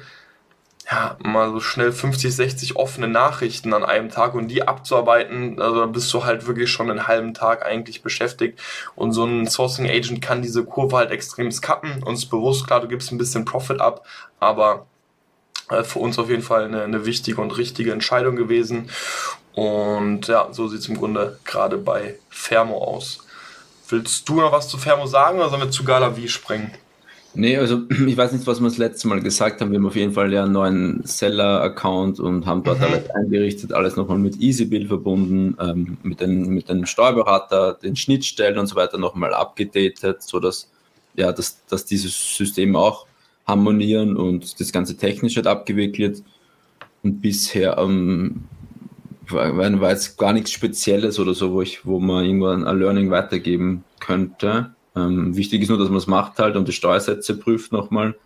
ja, 0.90 1.16
mal 1.18 1.50
so 1.50 1.60
schnell 1.60 1.90
50, 1.90 2.34
60 2.34 2.76
offene 2.76 3.08
Nachrichten 3.08 3.74
an 3.74 3.84
einem 3.84 4.08
Tag 4.08 4.34
und 4.34 4.48
die 4.48 4.62
abzuarbeiten, 4.66 5.60
also 5.60 5.80
da 5.80 5.86
bist 5.86 6.12
du 6.14 6.24
halt 6.24 6.46
wirklich 6.46 6.70
schon 6.70 6.90
einen 6.90 7.08
halben 7.08 7.34
Tag 7.34 7.66
eigentlich 7.66 8.02
beschäftigt 8.02 8.60
und 8.94 9.12
so 9.12 9.24
ein 9.24 9.48
Sourcing 9.48 9.88
Agent 9.88 10.22
kann 10.22 10.42
diese 10.42 10.64
Kurve 10.64 10.96
halt 10.96 11.10
extrem 11.10 11.50
cutten, 11.50 12.04
uns 12.04 12.26
bewusst, 12.26 12.66
klar, 12.68 12.80
du 12.80 12.88
gibst 12.88 13.10
ein 13.10 13.18
bisschen 13.18 13.44
Profit 13.44 13.80
ab, 13.80 14.06
aber 14.38 14.86
für 15.84 15.98
uns 15.98 16.18
auf 16.18 16.30
jeden 16.30 16.42
Fall 16.42 16.64
eine, 16.64 16.82
eine 16.82 17.06
wichtige 17.06 17.40
und 17.40 17.56
richtige 17.56 17.92
Entscheidung 17.92 18.36
gewesen. 18.36 18.90
Und 19.54 20.28
ja, 20.28 20.48
so 20.52 20.68
sieht 20.68 20.80
es 20.80 20.88
im 20.88 20.98
Grunde 20.98 21.38
gerade 21.44 21.78
bei 21.78 22.16
Fermo 22.28 22.78
aus. 22.78 23.20
Willst 23.88 24.28
du 24.28 24.40
noch 24.40 24.52
was 24.52 24.68
zu 24.68 24.78
Fermo 24.78 25.06
sagen 25.06 25.38
oder 25.38 25.48
sollen 25.48 25.62
wir 25.62 25.70
zu 25.70 25.84
Galavi 25.84 26.28
springen? 26.28 26.72
Nee, 27.34 27.56
also 27.56 27.82
ich 28.06 28.16
weiß 28.16 28.32
nicht, 28.32 28.46
was 28.46 28.60
wir 28.60 28.68
das 28.68 28.78
letzte 28.78 29.08
Mal 29.08 29.20
gesagt 29.20 29.60
haben. 29.60 29.70
Wir 29.70 29.78
haben 29.78 29.86
auf 29.86 29.96
jeden 29.96 30.12
Fall 30.12 30.32
ja 30.32 30.44
einen 30.44 30.52
neuen 30.52 31.04
Seller-Account 31.04 32.18
und 32.18 32.46
haben 32.46 32.62
dort 32.64 32.78
mhm. 32.78 32.84
alles 32.84 33.10
eingerichtet, 33.10 33.72
alles 33.72 33.96
nochmal 33.96 34.18
mit 34.18 34.40
EasyBill 34.40 34.88
verbunden, 34.88 35.56
ähm, 35.60 35.98
mit, 36.02 36.20
den, 36.20 36.48
mit 36.48 36.68
dem 36.68 36.86
Steuerberater, 36.86 37.74
den 37.74 37.96
Schnittstellen 37.96 38.58
und 38.58 38.66
so 38.66 38.76
weiter 38.76 38.98
nochmal 38.98 39.34
abgedatet, 39.34 40.22
sodass 40.22 40.68
ja, 41.14 41.32
dass, 41.32 41.64
dass 41.66 41.84
dieses 41.84 42.36
System 42.36 42.76
auch 42.76 43.06
harmonieren 43.46 44.16
und 44.16 44.60
das 44.60 44.72
ganze 44.72 44.96
technisch 44.96 45.36
hat 45.36 45.46
abgewickelt. 45.46 46.22
Und 47.02 47.20
bisher 47.20 47.78
ähm, 47.78 48.44
war, 49.28 49.56
war 49.56 49.90
jetzt 49.90 50.18
gar 50.18 50.32
nichts 50.32 50.50
Spezielles 50.50 51.18
oder 51.18 51.34
so, 51.34 51.52
wo 51.52 51.62
ich, 51.62 51.86
wo 51.86 52.00
man 52.00 52.24
irgendwann 52.24 52.66
ein 52.66 52.78
Learning 52.78 53.10
weitergeben 53.10 53.84
könnte. 54.00 54.74
Ähm, 54.96 55.36
wichtig 55.36 55.62
ist 55.62 55.68
nur, 55.68 55.78
dass 55.78 55.88
man 55.88 55.98
es 55.98 56.06
macht 56.06 56.38
halt 56.38 56.56
und 56.56 56.66
die 56.66 56.72
Steuersätze 56.72 57.36
prüft 57.36 57.70
nochmal, 57.72 58.16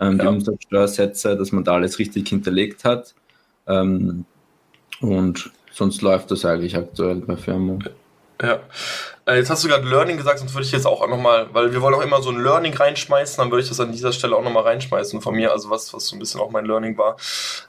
ähm, 0.00 0.16
ja. 0.16 0.24
die 0.24 0.28
Umsatzsteuersätze, 0.28 1.36
dass 1.36 1.52
man 1.52 1.64
da 1.64 1.74
alles 1.74 1.98
richtig 1.98 2.28
hinterlegt 2.28 2.84
hat. 2.84 3.14
Ähm, 3.66 4.24
und 5.00 5.50
sonst 5.72 6.02
läuft 6.02 6.30
das 6.30 6.44
eigentlich 6.44 6.76
aktuell 6.76 7.16
bei 7.16 7.36
Firma. 7.36 7.78
Ja. 8.42 8.60
Äh, 9.26 9.36
jetzt 9.36 9.50
hast 9.50 9.62
du 9.62 9.68
gerade 9.68 9.86
Learning 9.86 10.16
gesagt, 10.16 10.38
sonst 10.38 10.54
würde 10.54 10.64
ich 10.64 10.72
jetzt 10.72 10.86
auch 10.86 11.06
nochmal, 11.06 11.48
weil 11.52 11.72
wir 11.72 11.82
wollen 11.82 11.94
auch 11.94 12.00
immer 12.00 12.22
so 12.22 12.30
ein 12.30 12.42
Learning 12.42 12.74
reinschmeißen, 12.74 13.36
dann 13.36 13.50
würde 13.50 13.62
ich 13.62 13.68
das 13.68 13.78
an 13.78 13.92
dieser 13.92 14.12
Stelle 14.12 14.34
auch 14.34 14.42
nochmal 14.42 14.62
reinschmeißen 14.62 15.20
von 15.20 15.34
mir, 15.34 15.52
also 15.52 15.68
was, 15.68 15.92
was 15.92 16.06
so 16.06 16.16
ein 16.16 16.18
bisschen 16.18 16.40
auch 16.40 16.50
mein 16.50 16.64
Learning 16.64 16.96
war. 16.96 17.16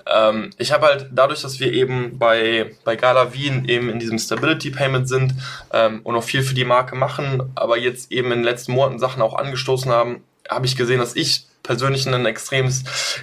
Ähm, 0.07 0.51
ich 0.57 0.71
habe 0.71 0.85
halt 0.85 1.09
dadurch, 1.11 1.41
dass 1.41 1.59
wir 1.59 1.73
eben 1.73 2.17
bei, 2.17 2.73
bei 2.85 2.95
Gala 2.95 3.33
Wien 3.33 3.65
eben 3.67 3.89
in 3.89 3.99
diesem 3.99 4.17
Stability 4.17 4.71
Payment 4.71 5.09
sind 5.09 5.33
ähm, 5.73 6.01
und 6.03 6.15
auch 6.15 6.23
viel 6.23 6.41
für 6.41 6.55
die 6.55 6.65
Marke 6.65 6.95
machen, 6.95 7.51
aber 7.55 7.77
jetzt 7.77 8.11
eben 8.11 8.31
in 8.31 8.39
den 8.39 8.45
letzten 8.45 8.71
Monaten 8.71 8.99
Sachen 8.99 9.21
auch 9.21 9.33
angestoßen 9.33 9.91
haben, 9.91 10.23
habe 10.49 10.65
ich 10.65 10.77
gesehen, 10.77 10.99
dass 10.99 11.15
ich 11.15 11.47
persönlich 11.63 12.07
in 12.07 12.13
einen 12.13 12.25
extrem 12.25 12.71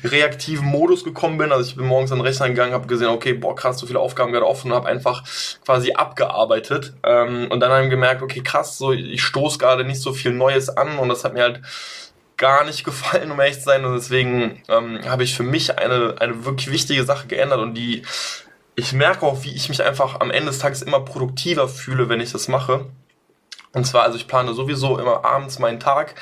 reaktiven 0.04 0.66
Modus 0.66 1.04
gekommen 1.04 1.38
bin. 1.38 1.52
Also 1.52 1.68
ich 1.68 1.76
bin 1.76 1.86
morgens 1.86 2.12
an 2.12 2.18
den 2.18 2.26
Rechner 2.26 2.48
gegangen, 2.48 2.72
habe 2.72 2.86
gesehen, 2.86 3.08
okay, 3.08 3.34
boah, 3.34 3.54
krass, 3.54 3.78
so 3.78 3.86
viele 3.86 3.98
Aufgaben 3.98 4.32
gerade 4.32 4.46
offen 4.46 4.70
und 4.70 4.76
habe 4.76 4.88
einfach 4.88 5.24
quasi 5.64 5.92
abgearbeitet. 5.92 6.94
Ähm, 7.02 7.48
und 7.50 7.60
dann 7.60 7.70
habe 7.70 7.84
ich 7.84 7.90
gemerkt, 7.90 8.22
okay, 8.22 8.42
krass, 8.42 8.78
so 8.78 8.92
ich 8.92 9.22
stoße 9.22 9.58
gerade 9.58 9.84
nicht 9.84 10.00
so 10.00 10.12
viel 10.12 10.32
Neues 10.32 10.68
an 10.68 10.98
und 10.98 11.08
das 11.08 11.24
hat 11.24 11.34
mir 11.34 11.42
halt 11.42 11.60
gar 12.36 12.64
nicht 12.64 12.84
gefallen, 12.84 13.30
um 13.30 13.40
ehrlich 13.40 13.58
zu 13.58 13.64
sein. 13.64 13.84
Und 13.84 13.94
deswegen 13.94 14.62
ähm, 14.68 15.00
habe 15.06 15.24
ich 15.24 15.34
für 15.34 15.42
mich 15.42 15.78
eine, 15.78 16.16
eine 16.20 16.44
wirklich 16.44 16.70
wichtige 16.70 17.04
Sache 17.04 17.26
geändert 17.26 17.60
und 17.60 17.74
die 17.74 18.02
ich 18.78 18.92
merke 18.92 19.26
auch, 19.26 19.42
wie 19.42 19.52
ich 19.52 19.68
mich 19.68 19.82
einfach 19.82 20.20
am 20.20 20.30
Ende 20.30 20.52
des 20.52 20.60
Tages 20.60 20.82
immer 20.82 21.00
produktiver 21.00 21.68
fühle, 21.68 22.08
wenn 22.08 22.20
ich 22.20 22.30
das 22.30 22.46
mache. 22.46 22.86
Und 23.78 23.84
zwar, 23.84 24.02
also 24.02 24.16
ich 24.16 24.26
plane 24.26 24.54
sowieso 24.54 24.98
immer 24.98 25.24
abends 25.24 25.60
meinen 25.60 25.78
Tag, 25.78 26.16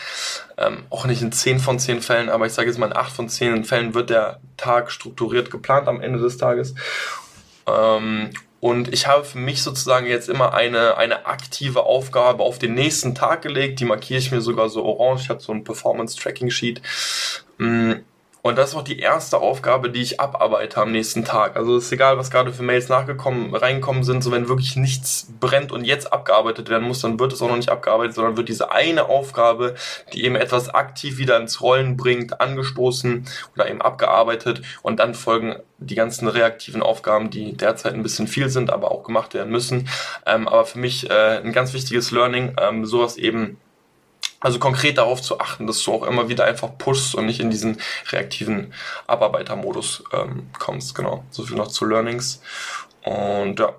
ähm, 0.59 0.85
auch 0.91 1.07
nicht 1.07 1.23
in 1.23 1.33
10 1.33 1.59
von 1.59 1.79
10 1.79 2.03
Fällen, 2.03 2.29
aber 2.29 2.45
ich 2.45 2.53
sage 2.53 2.69
jetzt 2.69 2.77
mal 2.77 2.89
in 2.89 2.97
8 2.97 3.11
von 3.11 3.31
10 3.31 3.65
Fällen 3.65 3.95
wird 3.95 4.11
der 4.11 4.41
Tag 4.59 4.91
strukturiert 4.91 5.51
geplant 5.51 5.89
am 5.89 6.03
Ende 6.03 6.19
des 6.19 6.37
Tages. 6.37 6.75
Ähm, 7.67 8.31
und 8.61 8.93
ich 8.93 9.07
habe 9.07 9.25
für 9.25 9.39
mich 9.39 9.63
sozusagen 9.63 10.07
jetzt 10.07 10.29
immer 10.29 10.53
eine, 10.53 10.99
eine 10.99 11.25
aktive 11.25 11.85
Aufgabe 11.85 12.43
auf 12.43 12.59
den 12.59 12.75
nächsten 12.75 13.15
Tag 13.15 13.41
gelegt. 13.41 13.81
Die 13.81 13.87
markiere 13.87 14.19
ich 14.19 14.31
mir 14.31 14.43
sogar 14.43 14.69
so 14.69 14.85
orange. 14.85 15.23
Ich 15.23 15.31
habe 15.31 15.41
so 15.41 15.53
ein 15.53 15.65
Performance-Tracking-Sheet. 15.65 16.83
Mm, 17.57 17.93
und 18.47 18.57
das 18.57 18.71
ist 18.71 18.77
auch 18.77 18.83
die 18.83 18.99
erste 18.99 19.39
Aufgabe, 19.39 19.91
die 19.91 20.03
ich 20.03 20.21
abarbeite 20.21 20.81
am 20.81 20.93
nächsten 20.93 21.25
Tag. 21.25 21.57
Also 21.57 21.77
ist 21.77 21.91
egal, 21.91 22.17
was 22.19 22.31
gerade 22.31 22.53
für 22.53 22.63
Mails 22.63 22.89
nachgekommen, 22.89 23.55
reingekommen 23.55 24.05
sind, 24.05 24.23
so 24.23 24.31
wenn 24.31 24.49
wirklich 24.49 24.77
nichts 24.77 25.33
brennt 25.41 25.73
und 25.73 25.85
jetzt 25.85 26.13
abgearbeitet 26.13 26.69
werden 26.69 26.87
muss, 26.87 27.01
dann 27.01 27.19
wird 27.19 27.33
es 27.33 27.43
auch 27.43 27.49
noch 27.49 27.57
nicht 27.57 27.71
abgearbeitet, 27.71 28.15
sondern 28.15 28.37
wird 28.37 28.49
diese 28.49 28.71
eine 28.71 29.09
Aufgabe, 29.09 29.75
die 30.13 30.25
eben 30.25 30.37
etwas 30.37 30.69
aktiv 30.69 31.19
wieder 31.19 31.37
ins 31.39 31.61
Rollen 31.61 31.97
bringt, 31.97 32.41
angestoßen 32.41 33.27
oder 33.55 33.69
eben 33.69 33.83
abgearbeitet 33.83 34.63
und 34.83 35.01
dann 35.01 35.15
folgen 35.15 35.57
die 35.79 35.95
ganzen 35.95 36.29
reaktiven 36.29 36.83
Aufgaben, 36.83 37.31
die 37.31 37.57
derzeit 37.57 37.95
ein 37.95 38.03
bisschen 38.03 38.29
viel 38.29 38.49
sind, 38.49 38.71
aber 38.71 38.91
auch 38.93 39.03
gemacht 39.03 39.35
werden 39.35 39.51
müssen. 39.51 39.89
Ähm, 40.25 40.49
aber 40.49 40.65
für 40.65 40.79
mich 40.79 41.11
äh, 41.11 41.39
ein 41.39 41.53
ganz 41.53 41.75
wichtiges 41.75 42.11
Learning, 42.13 42.57
ähm, 42.61 42.87
sowas 42.87 43.17
eben 43.17 43.59
also 44.47 44.61
konkret 44.61 44.97
darauf 44.99 45.21
zu 45.21 45.41
achten, 45.41 45.67
dass 45.67 45.83
du 45.83 45.93
auch 45.93 46.07
immer 46.07 46.29
wieder 46.29 46.45
einfach 46.45 46.79
pushst 46.79 47.17
und 47.17 47.27
nicht 47.27 47.41
in 47.41 47.51
diesen 47.51 47.79
reaktiven 48.13 48.73
Abarbeitermodus 49.09 50.05
ähm, 50.13 50.47
kommst. 50.57 50.95
Genau. 50.95 51.25
So 51.31 51.43
viel 51.43 51.57
noch 51.57 51.67
zu 51.67 51.85
Learnings. 51.85 52.41
Und 53.05 53.59
ja. 53.59 53.75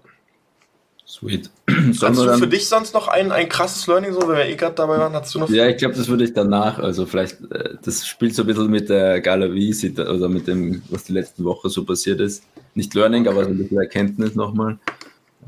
Sweet. 1.05 1.49
Hast 2.01 2.01
du 2.01 2.37
für 2.37 2.47
dich 2.47 2.67
sonst 2.67 2.93
noch 2.93 3.07
ein, 3.07 3.31
ein 3.31 3.47
krasses 3.47 3.87
Learning, 3.87 4.11
so, 4.11 4.19
wenn 4.27 4.35
wir 4.35 4.45
eh 4.45 4.57
gerade 4.57 4.75
dabei 4.75 4.97
waren? 4.97 5.13
Hast 5.13 5.33
du 5.33 5.39
noch 5.39 5.49
ja, 5.49 5.67
ich 5.67 5.77
glaube, 5.77 5.95
das 5.95 6.09
würde 6.09 6.25
ich 6.25 6.33
danach, 6.33 6.79
also 6.79 7.05
vielleicht, 7.05 7.39
äh, 7.49 7.75
das 7.81 8.05
spielt 8.05 8.35
so 8.35 8.43
ein 8.43 8.47
bisschen 8.47 8.69
mit 8.69 8.89
der 8.89 9.21
Galerie 9.21 9.73
oder 9.97 10.27
mit 10.27 10.49
dem, 10.49 10.81
was 10.89 11.05
die 11.05 11.13
letzten 11.13 11.45
Woche 11.45 11.69
so 11.69 11.85
passiert 11.85 12.19
ist. 12.19 12.43
Nicht 12.75 12.93
Learning, 12.93 13.21
okay. 13.21 13.29
aber 13.29 13.45
so 13.45 13.51
ein 13.51 13.57
bisschen 13.57 13.79
Erkenntnis 13.79 14.35
nochmal. 14.35 14.79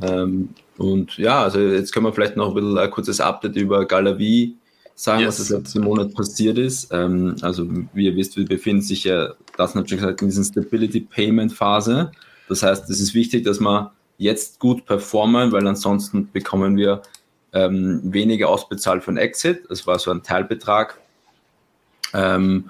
Ähm, 0.01 0.49
und 0.77 1.17
ja, 1.17 1.43
also 1.43 1.59
jetzt 1.59 1.91
können 1.93 2.05
wir 2.05 2.13
vielleicht 2.13 2.37
noch 2.37 2.49
ein 2.49 2.53
bisschen 2.55 2.77
ein 2.77 2.89
kurzes 2.89 3.19
Update 3.19 3.57
über 3.57 3.85
Galerie 3.85 4.55
sagen, 4.99 5.21
yes. 5.21 5.39
was 5.39 5.47
das 5.47 5.49
letzten 5.49 5.81
Monat 5.81 6.13
passiert 6.13 6.57
ist. 6.57 6.89
Ähm, 6.91 7.37
also 7.41 7.65
wie 7.93 8.07
ihr 8.07 8.15
wisst, 8.17 8.35
wir 8.35 8.45
befinden 8.45 8.81
sich 8.81 9.05
ja, 9.05 9.33
das 9.55 9.73
natürlich 9.73 10.01
gesagt, 10.01 10.21
in 10.21 10.27
dieser 10.27 10.43
Stability 10.43 10.99
Payment 11.01 11.53
Phase. 11.53 12.11
Das 12.49 12.63
heißt, 12.63 12.89
es 12.89 12.99
ist 12.99 13.13
wichtig, 13.13 13.45
dass 13.45 13.61
wir 13.61 13.93
jetzt 14.17 14.59
gut 14.59 14.85
performen, 14.85 15.53
weil 15.53 15.65
ansonsten 15.67 16.29
bekommen 16.33 16.75
wir 16.75 17.01
ähm, 17.53 18.01
weniger 18.03 18.49
ausbezahlt 18.49 19.03
von 19.03 19.15
Exit. 19.15 19.63
Das 19.69 19.87
war 19.87 19.99
so 19.99 20.11
ein 20.11 20.21
Teilbetrag. 20.21 20.99
Ähm, 22.13 22.69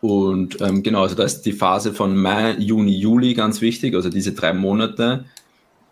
und 0.00 0.60
ähm, 0.62 0.82
genau, 0.82 1.02
also 1.02 1.14
da 1.14 1.24
ist 1.24 1.42
die 1.42 1.52
Phase 1.52 1.92
von 1.92 2.16
Mai, 2.16 2.52
Juni, 2.52 2.96
Juli 2.96 3.34
ganz 3.34 3.60
wichtig, 3.60 3.94
also 3.94 4.08
diese 4.08 4.32
drei 4.32 4.54
Monate. 4.54 5.26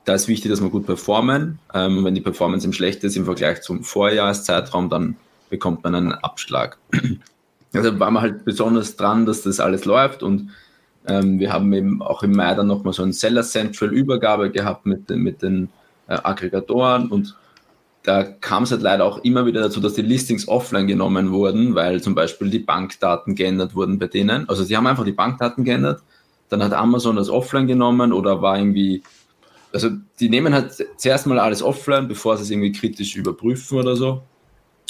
Da 0.06 0.14
ist 0.14 0.28
wichtig, 0.28 0.50
dass 0.50 0.62
wir 0.62 0.70
gut 0.70 0.86
performen. 0.86 1.58
Ähm, 1.74 2.04
wenn 2.04 2.14
die 2.14 2.20
Performance 2.22 2.66
im 2.66 2.72
schlecht 2.72 3.04
ist 3.04 3.16
im 3.16 3.26
Vergleich 3.26 3.60
zum 3.60 3.84
Vorjahreszeitraum, 3.84 4.88
dann 4.88 5.16
bekommt 5.54 5.84
man 5.84 5.94
einen 5.94 6.12
Abschlag. 6.12 6.78
Also 7.72 7.98
waren 7.98 8.14
wir 8.14 8.20
halt 8.20 8.44
besonders 8.44 8.96
dran, 8.96 9.24
dass 9.24 9.42
das 9.42 9.58
alles 9.60 9.84
läuft 9.84 10.22
und 10.22 10.50
ähm, 11.06 11.38
wir 11.38 11.52
haben 11.52 11.72
eben 11.72 12.02
auch 12.02 12.22
im 12.22 12.32
Mai 12.32 12.54
dann 12.54 12.68
nochmal 12.68 12.92
so 12.92 13.02
ein 13.02 13.12
Seller 13.12 13.42
Central 13.42 13.92
Übergabe 13.92 14.50
gehabt 14.50 14.86
mit, 14.86 15.10
mit 15.10 15.42
den 15.42 15.70
äh, 16.06 16.14
Aggregatoren 16.22 17.08
und 17.08 17.34
da 18.04 18.22
kam 18.22 18.64
es 18.64 18.70
halt 18.70 18.82
leider 18.82 19.04
auch 19.04 19.18
immer 19.24 19.46
wieder 19.46 19.60
dazu, 19.60 19.80
dass 19.80 19.94
die 19.94 20.02
Listings 20.02 20.46
offline 20.46 20.86
genommen 20.86 21.32
wurden, 21.32 21.74
weil 21.74 22.00
zum 22.00 22.14
Beispiel 22.14 22.50
die 22.50 22.58
Bankdaten 22.58 23.34
geändert 23.34 23.74
wurden 23.74 23.98
bei 23.98 24.06
denen. 24.06 24.48
Also 24.48 24.62
sie 24.62 24.76
haben 24.76 24.86
einfach 24.86 25.04
die 25.04 25.12
Bankdaten 25.12 25.64
geändert, 25.64 26.02
dann 26.48 26.62
hat 26.62 26.72
Amazon 26.74 27.16
das 27.16 27.30
offline 27.30 27.66
genommen 27.66 28.12
oder 28.12 28.42
war 28.42 28.58
irgendwie, 28.58 29.02
also 29.72 29.90
die 30.20 30.28
nehmen 30.28 30.54
halt 30.54 30.86
zuerst 30.96 31.26
mal 31.26 31.38
alles 31.38 31.62
offline, 31.62 32.06
bevor 32.06 32.36
sie 32.36 32.44
es 32.44 32.50
irgendwie 32.50 32.72
kritisch 32.72 33.16
überprüfen 33.16 33.78
oder 33.78 33.96
so. 33.96 34.22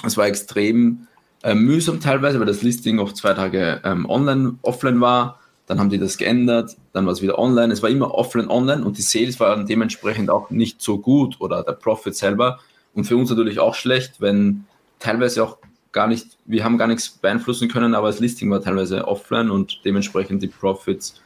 Es 0.06 0.16
war 0.16 0.26
extrem 0.26 1.06
äh, 1.42 1.54
mühsam 1.54 2.00
teilweise, 2.00 2.38
weil 2.38 2.46
das 2.46 2.62
Listing 2.62 2.98
auch 2.98 3.12
zwei 3.12 3.34
Tage 3.34 3.80
ähm, 3.84 4.08
online, 4.08 4.56
offline 4.62 5.00
war. 5.00 5.40
Dann 5.66 5.78
haben 5.78 5.90
die 5.90 5.98
das 5.98 6.18
geändert, 6.18 6.76
dann 6.92 7.06
war 7.06 7.12
es 7.12 7.22
wieder 7.22 7.38
online. 7.38 7.72
Es 7.72 7.82
war 7.82 7.88
immer 7.88 8.12
offline, 8.14 8.48
online 8.48 8.84
und 8.84 8.98
die 8.98 9.02
Sales 9.02 9.40
waren 9.40 9.66
dementsprechend 9.66 10.30
auch 10.30 10.50
nicht 10.50 10.82
so 10.82 10.98
gut 10.98 11.36
oder 11.40 11.62
der 11.62 11.72
Profit 11.72 12.14
selber. 12.14 12.60
Und 12.94 13.04
für 13.04 13.16
uns 13.16 13.30
natürlich 13.30 13.58
auch 13.58 13.74
schlecht, 13.74 14.20
wenn 14.20 14.64
teilweise 14.98 15.42
auch 15.42 15.58
gar 15.92 16.06
nicht, 16.06 16.38
wir 16.44 16.64
haben 16.64 16.76
gar 16.76 16.88
nichts 16.88 17.08
beeinflussen 17.08 17.68
können, 17.68 17.94
aber 17.94 18.08
das 18.08 18.20
Listing 18.20 18.50
war 18.50 18.60
teilweise 18.60 19.06
offline 19.08 19.50
und 19.50 19.80
dementsprechend 19.84 20.42
die 20.42 20.48
Profits 20.48 21.22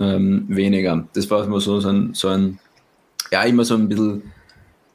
ähm, 0.00 0.44
weniger. 0.48 1.06
Das 1.14 1.30
war 1.30 1.44
immer 1.44 1.60
so, 1.60 1.80
so, 1.80 1.88
ein, 1.88 2.14
so 2.14 2.28
ein, 2.28 2.58
ja, 3.30 3.42
immer 3.44 3.64
so 3.64 3.74
ein 3.74 3.88
bisschen 3.88 4.32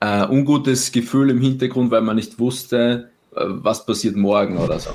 äh, 0.01 0.27
ungutes 0.27 0.91
Gefühl 0.91 1.29
im 1.29 1.39
Hintergrund, 1.39 1.89
weil 1.89 2.01
man 2.01 2.17
nicht 2.17 2.37
wusste, 2.37 3.09
was 3.35 3.85
passiert 3.85 4.15
morgen 4.15 4.57
oder 4.57 4.79
so. 4.79 4.91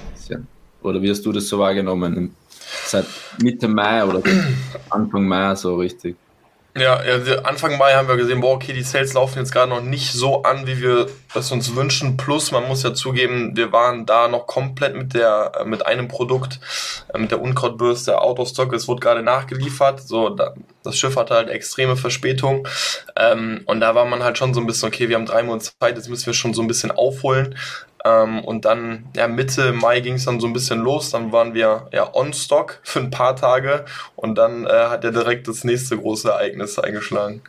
Oder 0.82 1.02
wie 1.02 1.10
hast 1.10 1.24
du 1.26 1.32
das 1.32 1.48
so 1.48 1.58
wahrgenommen? 1.58 2.34
Seit 2.84 3.06
Mitte 3.42 3.68
Mai 3.68 4.04
oder 4.04 4.22
Anfang 4.90 5.26
Mai 5.26 5.54
so 5.54 5.76
richtig? 5.76 6.16
Ja, 6.76 7.02
ja, 7.02 7.38
Anfang 7.42 7.76
Mai 7.76 7.94
haben 7.94 8.06
wir 8.06 8.16
gesehen, 8.16 8.40
boah, 8.40 8.54
okay, 8.54 8.72
die 8.72 8.82
Sales 8.82 9.14
laufen 9.14 9.38
jetzt 9.40 9.52
gerade 9.52 9.70
noch 9.70 9.80
nicht 9.80 10.12
so 10.12 10.42
an, 10.42 10.66
wie 10.66 10.80
wir 10.80 11.08
es 11.34 11.50
uns 11.50 11.74
wünschen. 11.74 12.16
Plus, 12.16 12.52
man 12.52 12.68
muss 12.68 12.84
ja 12.84 12.94
zugeben, 12.94 13.56
wir 13.56 13.72
waren 13.72 14.06
da 14.06 14.28
noch 14.28 14.46
komplett 14.46 14.94
mit 14.94 15.14
der, 15.14 15.52
äh, 15.58 15.64
mit 15.64 15.86
einem 15.86 16.06
Produkt, 16.06 16.60
äh, 17.12 17.18
mit 17.18 17.32
der 17.32 17.40
Unkrautbürste 17.40 18.20
Autostock. 18.20 18.72
Es 18.74 18.86
wurde 18.86 19.00
gerade 19.00 19.22
nachgeliefert. 19.22 20.06
So, 20.06 20.28
da, 20.28 20.54
das 20.84 20.96
Schiff 20.96 21.16
hatte 21.16 21.34
halt 21.34 21.48
extreme 21.48 21.96
Verspätung. 21.96 22.68
Ähm, 23.16 23.62
und 23.64 23.80
da 23.80 23.96
war 23.96 24.04
man 24.04 24.22
halt 24.22 24.38
schon 24.38 24.54
so 24.54 24.60
ein 24.60 24.66
bisschen, 24.66 24.88
okay, 24.88 25.08
wir 25.08 25.16
haben 25.16 25.26
drei 25.26 25.42
Monate 25.42 25.70
Zeit, 25.80 25.96
jetzt 25.96 26.08
müssen 26.08 26.26
wir 26.26 26.34
schon 26.34 26.54
so 26.54 26.62
ein 26.62 26.68
bisschen 26.68 26.92
aufholen. 26.92 27.56
Ähm, 28.04 28.44
und 28.44 28.64
dann, 28.64 29.06
ja, 29.16 29.28
Mitte 29.28 29.72
Mai 29.72 30.00
ging 30.00 30.14
es 30.14 30.24
dann 30.24 30.40
so 30.40 30.46
ein 30.46 30.52
bisschen 30.52 30.80
los. 30.80 31.10
Dann 31.10 31.32
waren 31.32 31.54
wir 31.54 31.88
ja 31.92 32.14
on 32.14 32.32
stock 32.32 32.80
für 32.82 33.00
ein 33.00 33.10
paar 33.10 33.36
Tage 33.36 33.84
und 34.16 34.36
dann 34.36 34.66
äh, 34.66 34.68
hat 34.68 35.04
er 35.04 35.12
direkt 35.12 35.48
das 35.48 35.64
nächste 35.64 35.96
große 35.96 36.28
Ereignis 36.28 36.78
eingeschlagen. 36.78 37.42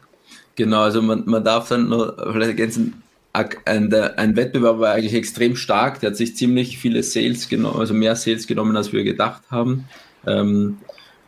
Genau, 0.56 0.82
also 0.82 1.01
man, 1.01 1.24
man 1.25 1.44
darf 1.44 1.70
dann 1.70 1.88
nur 1.88 2.18
vielleicht 2.34 2.50
ergänzen, 2.50 3.01
ein, 3.32 3.94
ein 3.94 4.36
Wettbewerb 4.36 4.79
war 4.79 4.94
eigentlich 4.94 5.13
extrem 5.13 5.56
stark. 5.56 6.00
Der 6.00 6.10
hat 6.10 6.18
sich 6.18 6.36
ziemlich 6.36 6.77
viele 6.77 7.03
Sales 7.03 7.48
genommen, 7.48 7.79
also 7.79 7.94
mehr 7.94 8.15
Sales 8.15 8.48
genommen, 8.48 8.75
als 8.75 8.91
wir 8.91 9.03
gedacht 9.03 9.44
haben. 9.51 9.88
Ähm, 10.25 10.79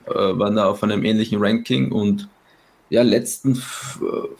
äh, 0.07 0.13
waren 0.13 0.55
da 0.55 0.65
auf 0.65 0.83
einem 0.83 1.05
ähnlichen 1.05 1.39
Ranking 1.41 1.91
und 1.91 2.27
ja, 2.89 3.03
letzten 3.03 3.61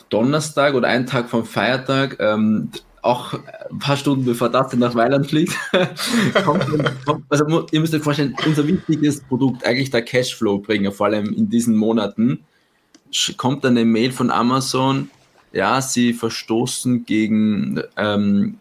Donnerstag 0.10 0.74
oder 0.74 0.90
einen 0.90 1.06
Tag 1.06 1.30
vom 1.30 1.46
Feiertag 1.46 2.18
ähm, 2.20 2.70
auch 3.02 3.34
ein 3.34 3.80
paar 3.80 3.98
Stunden 3.98 4.26
bevor 4.26 4.50
das 4.50 4.74
nach 4.74 4.96
Weiland 4.96 5.28
fliegt, 5.28 5.56
kommt, 6.46 6.66
kommt, 7.06 7.26
also 7.30 7.66
ihr 7.72 7.80
müsst 7.80 7.94
euch 7.94 8.04
vorstellen, 8.04 8.36
unser 8.46 8.68
wichtiges 8.68 9.22
Produkt, 9.22 9.66
eigentlich 9.66 9.90
der 9.90 10.04
Cashflow-Bringer, 10.04 10.92
vor 10.92 11.08
allem 11.08 11.34
in 11.34 11.50
diesen 11.50 11.76
Monaten, 11.76 12.46
kommt 13.38 13.64
dann 13.64 13.78
eine 13.78 13.86
Mail 13.86 14.12
von 14.12 14.30
Amazon, 14.30 15.10
ja, 15.52 15.82
sie 15.82 16.14
verstoßen 16.14 17.06
gegen 17.06 17.82
ähm, 17.98 18.58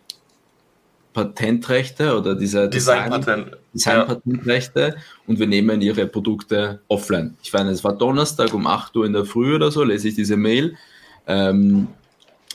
Patentrechte 1.12 2.16
oder 2.16 2.34
dieser 2.34 2.68
Design-Patentrechte 2.68 3.60
Design 3.74 4.94
ja. 4.94 5.02
und 5.26 5.38
wir 5.38 5.46
nehmen 5.46 5.80
ihre 5.82 6.06
Produkte 6.06 6.80
offline. 6.88 7.36
Ich 7.42 7.52
meine, 7.52 7.70
es 7.70 7.84
war 7.84 7.96
Donnerstag 7.96 8.54
um 8.54 8.66
8 8.66 8.96
Uhr 8.96 9.06
in 9.06 9.12
der 9.12 9.24
Früh 9.24 9.54
oder 9.54 9.70
so, 9.70 9.84
lese 9.84 10.08
ich 10.08 10.14
diese 10.14 10.36
Mail. 10.36 10.76
Ähm, 11.26 11.88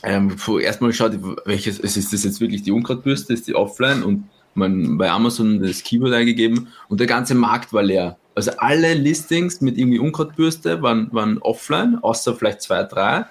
ähm, 0.06 0.36
erstmal 0.62 0.90
geschaut, 0.90 1.18
welches, 1.46 1.80
ist 1.80 2.12
das 2.12 2.22
jetzt 2.22 2.40
wirklich 2.40 2.62
die 2.62 2.70
Unkrautbürste, 2.70 3.32
ist 3.32 3.48
die 3.48 3.56
offline 3.56 4.04
und 4.04 4.28
man 4.54 4.96
bei 4.96 5.10
Amazon 5.10 5.60
das 5.60 5.82
Keyword 5.82 6.14
eingegeben 6.14 6.68
und 6.88 7.00
der 7.00 7.08
ganze 7.08 7.34
Markt 7.34 7.72
war 7.72 7.82
leer. 7.82 8.16
Also 8.36 8.52
alle 8.58 8.94
Listings 8.94 9.60
mit 9.60 9.76
irgendwie 9.76 9.98
Unkrautbürste 9.98 10.80
waren, 10.80 11.08
waren 11.12 11.38
offline, 11.38 11.98
außer 12.02 12.36
vielleicht 12.36 12.62
zwei, 12.62 12.84
drei. 12.84 13.24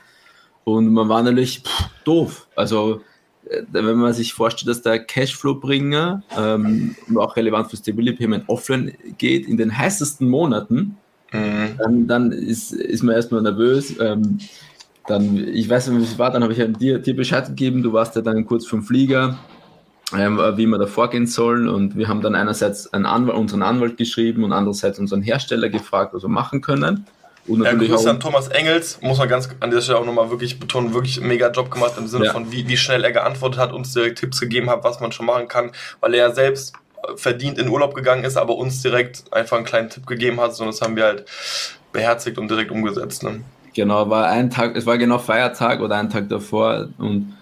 Und 0.66 0.92
man 0.92 1.08
war 1.08 1.24
natürlich 1.24 1.62
pff, 1.62 1.90
doof. 2.04 2.48
Also 2.58 3.02
äh, 3.50 3.62
wenn 3.72 3.96
man 3.96 4.14
sich 4.14 4.34
vorstellt, 4.34 4.70
dass 4.70 4.82
der 4.82 5.00
Cashflow-Bringer 5.00 6.24
ähm, 6.38 6.96
auch 7.16 7.38
relevant 7.38 7.70
für 7.70 7.78
Stability 7.78 8.18
Payment 8.18 8.50
offline 8.50 8.94
geht, 9.18 9.48
in 9.48 9.56
den 9.56 9.78
heißesten 9.78 10.28
Monaten, 10.28 10.98
mhm. 11.32 11.78
dann, 11.78 12.08
dann 12.08 12.32
ist, 12.34 12.74
ist 12.74 13.04
man 13.04 13.16
erstmal 13.16 13.44
nervös. 13.44 13.94
Ähm, 14.00 14.40
dann, 15.08 15.48
ich 15.48 15.70
weiß 15.70 15.88
nicht, 15.88 16.00
wie 16.00 16.04
es 16.04 16.18
war, 16.18 16.32
dann 16.32 16.44
habe 16.44 16.54
ich 16.54 16.78
dir, 16.78 17.00
dir 17.00 17.16
Bescheid 17.16 17.46
gegeben, 17.48 17.84
du 17.84 17.94
warst 17.94 18.16
ja 18.16 18.22
dann 18.22 18.46
kurz 18.46 18.66
vom 18.66 18.84
Flieger, 18.84 19.38
ähm, 20.18 20.38
wie 20.56 20.66
wir 20.66 20.78
da 20.78 20.88
vorgehen 20.88 21.28
sollen 21.28 21.68
und 21.68 21.98
wir 21.98 22.08
haben 22.08 22.22
dann 22.22 22.36
einerseits 22.36 22.92
Anwalt, 22.94 23.38
unseren 23.38 23.62
Anwalt 23.62 23.98
geschrieben 23.98 24.44
und 24.44 24.52
andererseits 24.52 25.00
unseren 25.00 25.22
Hersteller 25.22 25.70
gefragt, 25.70 26.14
was 26.14 26.24
wir 26.24 26.30
machen 26.30 26.62
können. 26.62 27.06
Und 27.48 27.64
ja, 27.64 27.74
Grüße 27.74 28.10
an 28.10 28.20
Thomas 28.20 28.48
Engels, 28.48 29.00
muss 29.02 29.20
man 29.20 29.30
ganz 29.30 29.50
an 29.60 29.70
dieser 29.70 29.84
Stelle 29.84 30.00
auch 30.00 30.06
nochmal 30.06 30.32
wirklich 30.32 30.60
betonen, 30.60 30.96
wirklich 30.96 31.20
einen 31.20 31.28
mega 31.28 31.52
Job 31.52 31.70
gemacht 31.70 31.94
im 31.98 32.08
Sinne 32.08 32.26
ja. 32.26 32.32
von, 32.32 32.52
wie, 32.52 32.68
wie 32.68 32.78
schnell 32.78 33.04
er 33.04 33.12
geantwortet 33.12 33.60
hat, 33.60 33.72
uns 33.72 33.94
direkt 33.94 34.20
Tipps 34.20 34.40
gegeben 34.40 34.70
hat, 34.70 34.84
was 34.84 35.00
man 35.00 35.12
schon 35.12 35.28
machen 35.28 35.48
kann, 35.48 35.72
weil 36.00 36.16
er 36.16 36.30
ja 36.30 36.34
selbst 36.34 36.74
verdient 37.16 37.60
in 37.60 37.70
Urlaub 37.70 37.94
gegangen 37.94 38.24
ist, 38.24 38.36
aber 38.36 38.56
uns 38.56 38.82
direkt 38.82 39.32
einfach 39.32 39.58
einen 39.58 39.66
kleinen 39.66 39.90
Tipp 39.90 40.08
gegeben 40.08 40.42
hat, 40.42 40.60
und 40.60 40.66
das 40.66 40.82
haben 40.82 40.96
wir 40.96 41.04
halt 41.04 41.26
beherzigt 41.92 42.40
und 42.40 42.50
direkt 42.50 42.72
umgesetzt. 42.72 43.22
Ne? 43.22 43.42
Genau, 43.76 44.10
war 44.10 44.28
ein 44.28 44.50
Tag, 44.50 44.76
es 44.78 44.86
war 44.86 44.98
genau 44.98 45.20
Feiertag 45.20 45.82
oder 45.82 45.98
ein 45.98 46.10
Tag 46.10 46.30
davor 46.30 46.88
und 46.98 47.36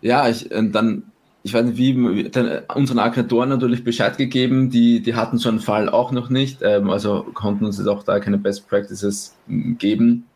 ja, 0.00 0.26
ich, 0.28 0.48
dann 0.48 1.04
ich 1.42 1.54
weiß 1.54 1.66
nicht, 1.66 1.76
wie, 1.76 2.24
den, 2.30 2.60
unseren 2.74 2.98
Aggregatoren 2.98 3.48
natürlich 3.48 3.84
Bescheid 3.84 4.16
gegeben, 4.18 4.70
die, 4.70 5.00
die 5.02 5.14
hatten 5.14 5.38
so 5.38 5.48
einen 5.48 5.60
Fall 5.60 5.88
auch 5.88 6.12
noch 6.12 6.28
nicht, 6.30 6.60
ähm, 6.62 6.90
also 6.90 7.26
konnten 7.34 7.64
uns 7.64 7.78
jetzt 7.78 7.86
auch 7.88 8.02
da 8.02 8.20
keine 8.20 8.38
Best 8.38 8.68
Practices 8.68 9.36
geben. 9.48 10.26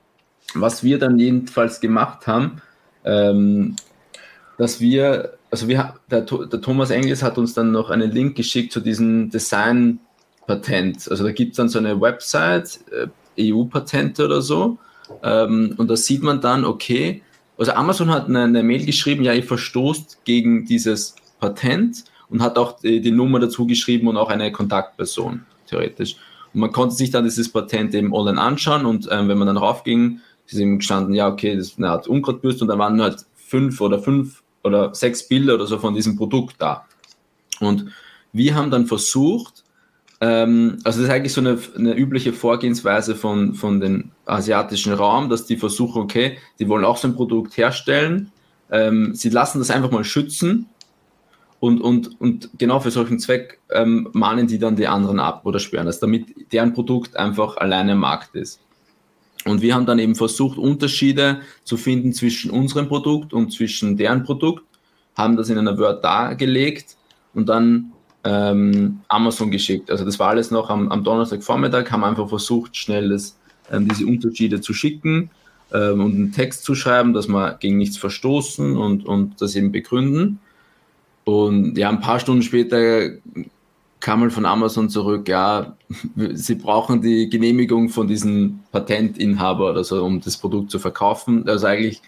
Was 0.54 0.84
wir 0.84 0.98
dann 0.98 1.18
jedenfalls 1.18 1.80
gemacht 1.80 2.26
haben, 2.26 2.62
ähm, 3.04 3.76
dass 4.58 4.80
wir, 4.80 5.34
also 5.50 5.68
wir, 5.68 5.94
der, 6.10 6.22
der 6.22 6.60
Thomas 6.60 6.90
Engels 6.90 7.22
hat 7.22 7.38
uns 7.38 7.54
dann 7.54 7.72
noch 7.72 7.90
einen 7.90 8.10
Link 8.10 8.36
geschickt 8.36 8.72
zu 8.72 8.80
diesem 8.80 9.30
Design-Patent. 9.30 11.10
Also 11.10 11.24
da 11.24 11.32
gibt 11.32 11.52
es 11.52 11.56
dann 11.56 11.68
so 11.68 11.78
eine 11.78 12.00
Website, 12.00 12.80
äh, 12.90 13.52
EU-Patente 13.52 14.24
oder 14.26 14.40
so, 14.40 14.78
ähm, 15.22 15.74
und 15.76 15.88
da 15.88 15.96
sieht 15.96 16.22
man 16.22 16.40
dann, 16.40 16.64
okay, 16.64 17.22
also 17.58 17.72
Amazon 17.72 18.10
hat 18.10 18.26
eine, 18.26 18.44
eine 18.44 18.62
Mail 18.62 18.84
geschrieben, 18.84 19.24
ja, 19.24 19.32
ihr 19.32 19.44
verstoßt 19.44 20.24
gegen 20.24 20.64
dieses 20.64 21.14
Patent 21.40 22.04
und 22.28 22.42
hat 22.42 22.58
auch 22.58 22.80
die, 22.80 23.00
die 23.00 23.10
Nummer 23.10 23.38
dazu 23.38 23.66
geschrieben 23.66 24.08
und 24.08 24.16
auch 24.16 24.30
eine 24.30 24.50
Kontaktperson, 24.50 25.44
theoretisch. 25.66 26.16
Und 26.52 26.60
man 26.60 26.72
konnte 26.72 26.94
sich 26.94 27.10
dann 27.10 27.24
dieses 27.24 27.50
Patent 27.50 27.94
eben 27.94 28.12
online 28.12 28.40
anschauen 28.40 28.86
und 28.86 29.08
ähm, 29.10 29.28
wenn 29.28 29.38
man 29.38 29.46
dann 29.46 29.56
raufging, 29.56 30.20
ist 30.46 30.58
eben 30.58 30.78
gestanden, 30.78 31.14
ja, 31.14 31.28
okay, 31.28 31.56
das 31.56 31.68
ist 31.68 31.78
eine 31.78 31.90
Art 31.90 32.06
Unkrautbürste 32.06 32.64
und 32.64 32.68
da 32.68 32.78
waren 32.78 33.00
halt 33.00 33.24
fünf 33.34 33.80
oder 33.80 33.98
fünf 33.98 34.42
oder 34.62 34.94
sechs 34.94 35.26
Bilder 35.26 35.54
oder 35.54 35.66
so 35.66 35.78
von 35.78 35.94
diesem 35.94 36.16
Produkt 36.16 36.56
da. 36.58 36.86
Und 37.60 37.86
wir 38.32 38.54
haben 38.54 38.70
dann 38.70 38.86
versucht, 38.86 39.63
also 40.24 40.78
das 40.84 40.96
ist 40.98 41.10
eigentlich 41.10 41.32
so 41.32 41.40
eine, 41.40 41.58
eine 41.76 41.94
übliche 41.94 42.32
Vorgehensweise 42.32 43.16
von, 43.16 43.54
von 43.54 43.80
den 43.80 44.12
asiatischen 44.26 44.92
Raum, 44.92 45.28
dass 45.28 45.46
die 45.46 45.56
versuchen, 45.56 46.02
okay, 46.02 46.38
die 46.58 46.68
wollen 46.68 46.84
auch 46.84 46.96
so 46.96 47.08
ein 47.08 47.14
Produkt 47.16 47.56
herstellen, 47.56 48.30
ähm, 48.70 49.14
sie 49.14 49.28
lassen 49.28 49.58
das 49.58 49.70
einfach 49.70 49.90
mal 49.90 50.04
schützen 50.04 50.68
und, 51.60 51.80
und, 51.80 52.20
und 52.20 52.50
genau 52.58 52.78
für 52.80 52.90
solchen 52.90 53.18
Zweck 53.18 53.58
ähm, 53.70 54.08
mahnen 54.12 54.46
die 54.46 54.58
dann 54.58 54.76
die 54.76 54.86
anderen 54.86 55.18
ab 55.18 55.42
oder 55.44 55.58
sperren 55.58 55.86
das, 55.86 55.98
damit 55.98 56.52
deren 56.52 56.74
Produkt 56.74 57.16
einfach 57.16 57.56
alleine 57.56 57.92
im 57.92 57.98
Markt 57.98 58.34
ist. 58.34 58.60
Und 59.44 59.62
wir 59.62 59.74
haben 59.74 59.86
dann 59.86 59.98
eben 59.98 60.14
versucht, 60.14 60.58
Unterschiede 60.58 61.40
zu 61.64 61.76
finden 61.76 62.12
zwischen 62.12 62.50
unserem 62.50 62.88
Produkt 62.88 63.32
und 63.32 63.52
zwischen 63.52 63.96
deren 63.96 64.24
Produkt, 64.24 64.64
haben 65.16 65.36
das 65.36 65.48
in 65.48 65.58
einer 65.58 65.78
Word 65.78 66.04
dargelegt 66.04 66.96
und 67.34 67.48
dann 67.48 67.93
ähm, 68.24 69.00
Amazon 69.08 69.50
geschickt. 69.50 69.90
Also 69.90 70.04
das 70.04 70.18
war 70.18 70.30
alles 70.30 70.50
noch 70.50 70.70
am, 70.70 70.90
am 70.90 71.04
Donnerstagvormittag, 71.04 71.90
haben 71.90 72.04
einfach 72.04 72.28
versucht, 72.28 72.76
schnell 72.76 73.10
das, 73.10 73.36
ähm, 73.70 73.88
diese 73.88 74.06
Unterschiede 74.06 74.60
zu 74.60 74.72
schicken 74.72 75.30
ähm, 75.72 76.00
und 76.00 76.14
einen 76.14 76.32
Text 76.32 76.64
zu 76.64 76.74
schreiben, 76.74 77.12
dass 77.12 77.28
wir 77.28 77.56
gegen 77.60 77.76
nichts 77.76 77.98
verstoßen 77.98 78.76
und, 78.76 79.06
und 79.06 79.40
das 79.40 79.54
eben 79.56 79.72
begründen. 79.72 80.38
Und 81.24 81.76
ja, 81.78 81.88
ein 81.88 82.00
paar 82.00 82.20
Stunden 82.20 82.42
später 82.42 83.10
kam 84.00 84.20
mal 84.20 84.30
von 84.30 84.44
Amazon 84.44 84.90
zurück, 84.90 85.28
ja, 85.28 85.76
sie 86.34 86.54
brauchen 86.56 87.00
die 87.00 87.28
Genehmigung 87.30 87.88
von 87.88 88.06
diesem 88.06 88.60
Patentinhaber 88.72 89.70
oder 89.70 89.84
so, 89.84 90.04
um 90.04 90.20
das 90.20 90.36
Produkt 90.36 90.70
zu 90.70 90.78
verkaufen. 90.78 91.48
Also 91.48 91.66
eigentlich 91.66 92.02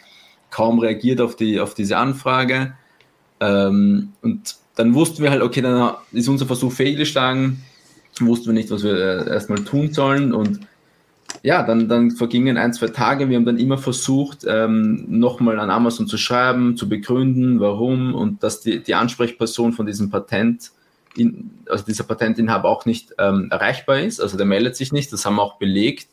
kaum 0.50 0.78
reagiert 0.78 1.20
auf, 1.20 1.36
die, 1.36 1.60
auf 1.60 1.74
diese 1.74 1.96
Anfrage. 1.96 2.74
Ähm, 3.40 4.12
und 4.22 4.56
dann 4.76 4.94
wussten 4.94 5.22
wir 5.22 5.30
halt, 5.30 5.42
okay, 5.42 5.62
dann 5.62 5.94
ist 6.12 6.28
unser 6.28 6.46
Versuch 6.46 6.72
fehlgeschlagen, 6.72 7.62
wussten 8.20 8.46
wir 8.46 8.52
nicht, 8.52 8.70
was 8.70 8.84
wir 8.84 8.94
äh, 8.94 9.28
erstmal 9.28 9.64
tun 9.64 9.92
sollen 9.92 10.32
und 10.32 10.60
ja, 11.42 11.62
dann, 11.62 11.88
dann 11.88 12.12
vergingen 12.12 12.56
ein, 12.56 12.72
zwei 12.72 12.88
Tage. 12.88 13.28
Wir 13.28 13.36
haben 13.36 13.44
dann 13.44 13.58
immer 13.58 13.78
versucht, 13.78 14.44
ähm, 14.48 15.04
nochmal 15.08 15.58
an 15.58 15.70
Amazon 15.70 16.06
zu 16.06 16.18
schreiben, 16.18 16.76
zu 16.76 16.88
begründen, 16.88 17.60
warum 17.60 18.14
und 18.14 18.42
dass 18.42 18.60
die, 18.60 18.82
die 18.82 18.94
Ansprechperson 18.94 19.72
von 19.72 19.86
diesem 19.86 20.10
Patent, 20.10 20.72
in, 21.16 21.50
also 21.68 21.84
dieser 21.84 22.04
Patentinhaber 22.04 22.68
auch 22.68 22.84
nicht 22.84 23.14
ähm, 23.18 23.48
erreichbar 23.50 24.00
ist. 24.00 24.20
Also 24.20 24.36
der 24.36 24.46
meldet 24.46 24.76
sich 24.76 24.92
nicht, 24.92 25.12
das 25.12 25.24
haben 25.24 25.36
wir 25.36 25.42
auch 25.42 25.58
belegt 25.58 26.08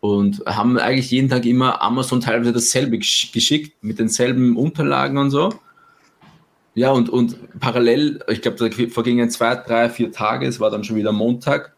und 0.00 0.42
haben 0.46 0.78
eigentlich 0.78 1.10
jeden 1.10 1.28
Tag 1.28 1.44
immer 1.44 1.80
Amazon 1.80 2.20
teilweise 2.20 2.52
dasselbe 2.52 2.98
geschickt 2.98 3.82
mit 3.82 3.98
denselben 3.98 4.56
Unterlagen 4.56 5.18
und 5.18 5.30
so. 5.30 5.50
Ja, 6.74 6.90
und, 6.90 7.10
und 7.10 7.36
parallel, 7.60 8.20
ich 8.28 8.40
glaube, 8.40 8.56
da 8.56 8.86
vergingen 8.88 9.28
zwei, 9.30 9.56
drei, 9.56 9.90
vier 9.90 10.10
Tage, 10.10 10.46
es 10.46 10.58
war 10.58 10.70
dann 10.70 10.84
schon 10.84 10.96
wieder 10.96 11.12
Montag. 11.12 11.74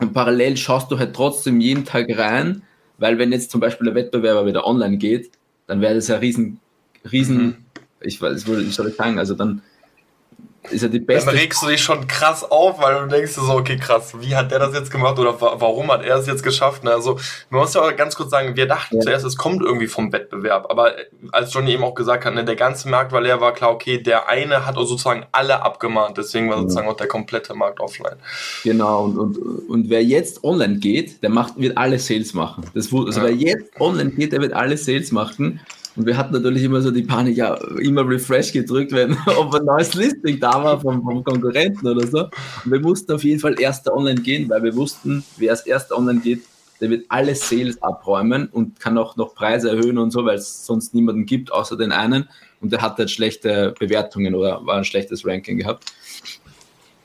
Und 0.00 0.12
parallel 0.12 0.56
schaust 0.56 0.90
du 0.90 0.98
halt 0.98 1.14
trotzdem 1.14 1.60
jeden 1.60 1.84
Tag 1.84 2.06
rein, 2.18 2.62
weil 2.98 3.18
wenn 3.18 3.32
jetzt 3.32 3.50
zum 3.50 3.60
Beispiel 3.60 3.86
der 3.86 3.94
Wettbewerber 3.94 4.46
wieder 4.46 4.66
online 4.66 4.96
geht, 4.96 5.30
dann 5.66 5.80
wäre 5.80 5.94
das 5.94 6.08
ja 6.08 6.16
riesen, 6.16 6.60
riesen, 7.10 7.44
mhm. 7.44 7.56
ich 8.00 8.20
weiß, 8.20 8.46
ich 8.46 8.74
soll 8.74 8.88
ich 8.88 8.96
sagen, 8.96 9.18
also 9.18 9.34
dann 9.34 9.62
ist 10.70 10.82
ja 10.82 10.88
die 10.88 11.00
beste. 11.00 11.30
Dann 11.30 11.38
regst 11.38 11.62
du 11.62 11.66
dich 11.66 11.82
schon 11.82 12.06
krass 12.06 12.44
auf, 12.44 12.80
weil 12.80 13.00
du 13.00 13.08
denkst 13.08 13.32
so, 13.32 13.42
okay, 13.52 13.76
krass, 13.76 14.14
wie 14.20 14.34
hat 14.34 14.50
der 14.50 14.58
das 14.58 14.74
jetzt 14.74 14.90
gemacht 14.90 15.18
oder 15.18 15.40
warum 15.40 15.90
hat 15.90 16.04
er 16.04 16.16
es 16.16 16.26
jetzt 16.26 16.42
geschafft? 16.42 16.84
Ne? 16.84 16.92
Also, 16.92 17.18
man 17.50 17.60
muss 17.60 17.74
ja 17.74 17.82
auch 17.82 17.96
ganz 17.96 18.14
kurz 18.14 18.30
sagen, 18.30 18.56
wir 18.56 18.66
dachten 18.66 18.96
ja. 18.96 19.00
zuerst, 19.02 19.24
es 19.24 19.36
kommt 19.36 19.62
irgendwie 19.62 19.86
vom 19.86 20.12
Wettbewerb, 20.12 20.66
aber 20.70 20.92
als 21.32 21.52
Johnny 21.52 21.72
eben 21.72 21.84
auch 21.84 21.94
gesagt 21.94 22.24
hat, 22.24 22.34
ne, 22.34 22.44
der 22.44 22.56
ganze 22.56 22.88
Markt 22.88 23.12
war 23.12 23.20
leer, 23.20 23.40
war 23.40 23.52
klar, 23.52 23.70
okay, 23.70 23.98
der 24.02 24.28
eine 24.28 24.66
hat 24.66 24.76
sozusagen 24.76 25.26
alle 25.32 25.62
abgemahnt, 25.62 26.18
deswegen 26.18 26.50
war 26.50 26.58
sozusagen 26.58 26.88
auch 26.88 26.96
der 26.96 27.08
komplette 27.08 27.54
Markt 27.54 27.80
offline. 27.80 28.16
Genau, 28.64 29.04
und, 29.04 29.18
und, 29.18 29.36
und 29.68 29.90
wer 29.90 30.04
jetzt 30.04 30.44
online 30.44 30.78
geht, 30.78 31.22
der 31.22 31.30
macht, 31.30 31.58
wird 31.58 31.76
alle 31.76 31.98
Sales 31.98 32.34
machen. 32.34 32.64
Das, 32.74 32.92
also, 32.92 33.08
ja. 33.10 33.22
wer 33.22 33.32
jetzt 33.32 33.80
online 33.80 34.10
geht, 34.10 34.32
der 34.32 34.40
wird 34.40 34.52
alle 34.52 34.76
Sales 34.76 35.12
machen 35.12 35.60
und 35.96 36.06
wir 36.06 36.16
hatten 36.16 36.34
natürlich 36.34 36.62
immer 36.62 36.82
so 36.82 36.90
die 36.90 37.02
Panik, 37.02 37.36
ja, 37.36 37.54
immer 37.80 38.06
Refresh 38.06 38.52
gedrückt, 38.52 38.92
wenn 38.92 39.16
ob 39.38 39.54
ein 39.54 39.64
neues 39.64 39.94
Listing 39.94 40.38
da 40.38 40.62
war 40.62 40.80
vom, 40.80 41.02
vom 41.02 41.24
Konkurrenten 41.24 41.86
oder 41.88 42.06
so. 42.06 42.24
Und 42.64 42.72
wir 42.72 42.80
mussten 42.80 43.12
auf 43.12 43.24
jeden 43.24 43.40
Fall 43.40 43.58
erster 43.58 43.94
online 43.94 44.20
gehen, 44.20 44.48
weil 44.50 44.62
wir 44.62 44.76
wussten, 44.76 45.24
wer 45.38 45.52
als 45.52 45.66
erster 45.66 45.96
online 45.96 46.20
geht, 46.20 46.42
der 46.80 46.90
wird 46.90 47.06
alle 47.08 47.34
Sales 47.34 47.82
abräumen 47.82 48.48
und 48.48 48.78
kann 48.78 48.98
auch 48.98 49.16
noch 49.16 49.34
Preise 49.34 49.70
erhöhen 49.70 49.96
und 49.96 50.10
so, 50.10 50.26
weil 50.26 50.36
es 50.36 50.66
sonst 50.66 50.94
niemanden 50.94 51.24
gibt, 51.24 51.50
außer 51.50 51.78
den 51.78 51.92
einen. 51.92 52.28
Und 52.60 52.72
der 52.72 52.82
hat 52.82 52.98
halt 52.98 53.10
schlechte 53.10 53.74
Bewertungen 53.78 54.34
oder 54.34 54.64
war 54.66 54.76
ein 54.76 54.84
schlechtes 54.84 55.26
Ranking 55.26 55.56
gehabt. 55.56 55.84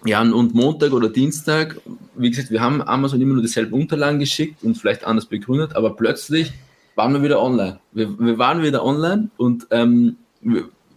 Ja, 0.04 0.21
und 0.21 0.56
Montag 0.56 0.91
oder 0.91 1.10
Dienstag, 1.10 1.80
wie 2.15 2.30
gesagt, 2.30 2.51
wir 2.51 2.60
haben 2.60 2.82
Amazon 2.82 3.21
immer 3.21 3.36
nur 3.36 3.43
dieselben 3.43 3.73
Unterlagen 3.73 4.19
geschickt 4.19 4.63
und 4.63 4.75
vielleicht 4.75 5.06
anders 5.06 5.27
begründet, 5.27 5.75
aber 5.75 5.95
plötzlich 5.95 6.51
waren 6.95 7.13
wir 7.13 7.23
wieder 7.23 7.41
online. 7.41 7.80
Wir, 7.91 8.19
wir 8.19 8.38
waren 8.38 8.62
wieder 8.62 8.84
online 8.84 9.30
und 9.38 9.67
ähm, 9.71 10.17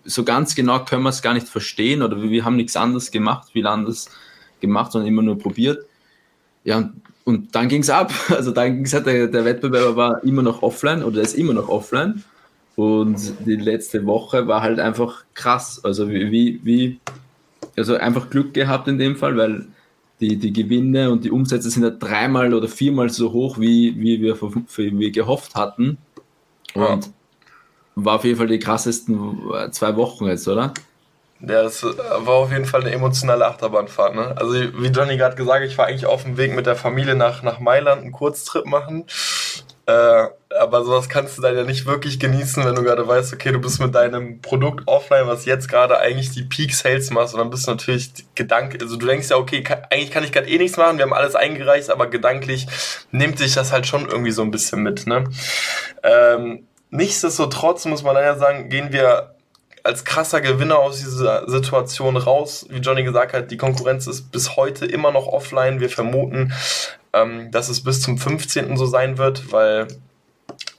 so 0.04 0.24
ganz 0.24 0.54
genau 0.54 0.85
können 0.85 1.02
wir 1.02 1.11
es 1.11 1.22
gar 1.22 1.35
nicht 1.35 1.48
verstehen 1.48 2.02
oder 2.02 2.20
wir, 2.22 2.44
haben 2.44 2.57
nichts 2.57 2.76
anderes 2.76 3.11
gemacht, 3.11 3.50
viel 3.52 3.66
anderes 3.66 4.11
gemacht, 4.61 4.92
sondern 4.92 5.09
immer 5.09 5.22
nur 5.22 5.38
probiert. 5.38 5.85
Ja, 6.64 6.78
und, 6.78 7.02
und 7.24 7.54
dann 7.54 7.68
ging 7.68 7.83
es 7.83 7.90
ab. 7.90 8.12
Also 8.30 8.50
dann 8.50 8.74
ging 8.74 8.85
es 8.85 8.92
halt, 8.92 9.07
der, 9.07 9.28
der 9.28 9.44
Wettbewerber 9.44 9.96
war 9.96 10.24
immer 10.24 10.42
noch 10.42 10.62
offline 10.62 11.02
oder 11.02 11.20
ist 11.20 11.35
immer 11.35 11.54
noch 11.54 11.68
offline. 11.68 12.22
Und 12.76 13.35
die 13.46 13.57
letzte 13.57 14.04
Woche 14.04 14.48
war 14.48 14.62
halt 14.62 14.80
einfach 14.80 15.24
krass. 15.35 15.80
Also 15.85 16.11
wie, 16.11 16.61
wie 16.64 16.98
also 17.76 17.96
einfach 17.96 18.30
Glück 18.30 18.52
gehabt 18.54 18.88
in 18.88 18.98
dem 18.98 19.16
Fall, 19.16 19.37
weil 19.37 19.66
die, 20.28 20.37
die 20.37 20.52
Gewinne 20.52 21.10
und 21.10 21.24
die 21.24 21.30
Umsätze 21.30 21.70
sind 21.70 21.82
ja 21.82 21.90
dreimal 21.90 22.52
oder 22.54 22.68
viermal 22.68 23.10
so 23.10 23.32
hoch, 23.32 23.58
wie, 23.58 23.94
wie, 23.98 24.20
wir, 24.20 24.40
wie 24.40 24.98
wir 24.98 25.10
gehofft 25.10 25.54
hatten. 25.54 25.98
Und 26.74 27.06
ja. 27.06 27.12
war 27.94 28.16
auf 28.16 28.24
jeden 28.24 28.38
Fall 28.38 28.46
die 28.46 28.58
krassesten 28.58 29.38
zwei 29.70 29.96
Wochen 29.96 30.26
jetzt, 30.26 30.48
oder? 30.48 30.72
Ja, 31.40 31.62
das 31.62 31.82
war 31.82 32.34
auf 32.34 32.52
jeden 32.52 32.64
Fall 32.64 32.80
eine 32.80 32.92
emotionale 32.92 33.46
Achterbahnfahrt. 33.46 34.14
Ne? 34.14 34.34
Also 34.37 34.54
wie 34.54 34.88
Johnny 34.88 35.16
gerade 35.16 35.37
gesagt, 35.37 35.64
ich 35.64 35.76
war 35.76 35.87
eigentlich 35.87 36.06
auf 36.06 36.24
dem 36.24 36.37
Weg 36.37 36.54
mit 36.54 36.66
der 36.66 36.76
Familie 36.76 37.14
nach, 37.14 37.42
nach 37.42 37.60
Mailand 37.60 38.02
einen 38.02 38.12
Kurztrip 38.12 38.64
machen. 38.64 39.04
Äh, 39.87 40.26
aber 40.59 40.85
sowas 40.85 41.09
kannst 41.09 41.37
du 41.37 41.43
dann 41.43 41.57
ja 41.57 41.64
nicht 41.64 41.87
wirklich 41.87 42.21
genießen, 42.21 42.64
wenn 42.64 42.75
du 42.75 42.83
gerade 42.83 43.07
weißt, 43.07 43.33
okay, 43.33 43.53
du 43.53 43.61
bist 43.61 43.81
mit 43.81 43.95
deinem 43.95 44.40
Produkt 44.40 44.85
offline, 44.87 45.27
was 45.27 45.45
jetzt 45.45 45.69
gerade 45.69 45.99
eigentlich 45.99 46.31
die 46.31 46.45
Peak 46.45 46.75
Sales 46.75 47.11
machst 47.11 47.35
und 47.35 47.40
dann 47.40 47.51
bist 47.51 47.67
du 47.67 47.73
natürlich 47.73 48.12
gedanklich, 48.35 48.83
also 48.83 48.97
du 48.97 49.07
denkst 49.07 49.31
ja, 49.31 49.37
okay, 49.37 49.62
kann, 49.62 49.83
eigentlich 49.90 50.11
kann 50.11 50.25
ich 50.25 50.33
gerade 50.33 50.49
eh 50.49 50.59
nichts 50.59 50.77
machen, 50.77 50.99
wir 50.99 51.05
haben 51.05 51.12
alles 51.12 51.35
eingereicht, 51.35 51.90
aber 51.90 52.07
gedanklich 52.07 52.67
nimmt 53.11 53.38
sich 53.38 53.55
das 53.55 53.73
halt 53.73 53.87
schon 53.87 54.09
irgendwie 54.09 54.31
so 54.31 54.43
ein 54.43 54.51
bisschen 54.51 54.83
mit, 54.83 55.07
ne? 55.07 55.25
Ähm, 56.03 56.67
nichtsdestotrotz 56.90 57.85
muss 57.87 58.03
man 58.03 58.17
ja 58.17 58.37
sagen, 58.37 58.69
gehen 58.69 58.93
wir 58.93 59.35
als 59.83 60.05
krasser 60.05 60.40
Gewinner 60.40 60.79
aus 60.79 60.99
dieser 60.99 61.49
Situation 61.49 62.17
raus. 62.17 62.67
Wie 62.71 62.79
Johnny 62.79 63.05
gesagt 63.05 63.35
hat, 63.35 63.51
die 63.51 63.59
Konkurrenz 63.59 64.07
ist 64.07 64.33
bis 64.33 64.57
heute 64.57 64.87
immer 64.87 65.12
noch 65.12 65.27
offline. 65.27 65.79
Wir 65.79 65.90
vermuten, 65.90 66.55
ähm, 67.12 67.51
dass 67.51 67.69
es 67.69 67.85
bis 67.85 68.01
zum 68.01 68.17
15. 68.17 68.79
so 68.79 68.87
sein 68.87 69.19
wird, 69.19 69.53
weil 69.53 69.88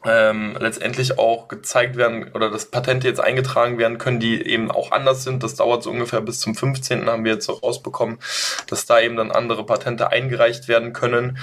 ähm, 0.08 0.56
letztendlich 0.60 1.18
auch 1.18 1.48
gezeigt 1.48 1.96
werden 1.96 2.32
oder 2.34 2.50
dass 2.50 2.65
Patente 2.65 3.08
jetzt 3.08 3.20
eingetragen 3.20 3.78
werden 3.78 3.98
können, 3.98 4.20
die 4.20 4.41
eben 4.46 4.72
auch 4.72 4.91
anders 4.91 5.24
sind. 5.24 5.44
Das 5.44 5.56
dauert 5.56 5.84
so 5.84 5.91
ungefähr 5.91 6.22
bis 6.22 6.39
zum 6.39 6.56
15. 6.56 7.10
haben 7.10 7.26
wir 7.26 7.34
jetzt 7.34 7.46
so 7.46 7.54
rausbekommen, 7.54 8.20
dass 8.68 8.86
da 8.86 9.00
eben 9.00 9.15
dann 9.15 9.32
andere 9.32 9.65
Patente 9.65 10.12
eingereicht 10.12 10.68
werden 10.68 10.94
können. 10.94 11.38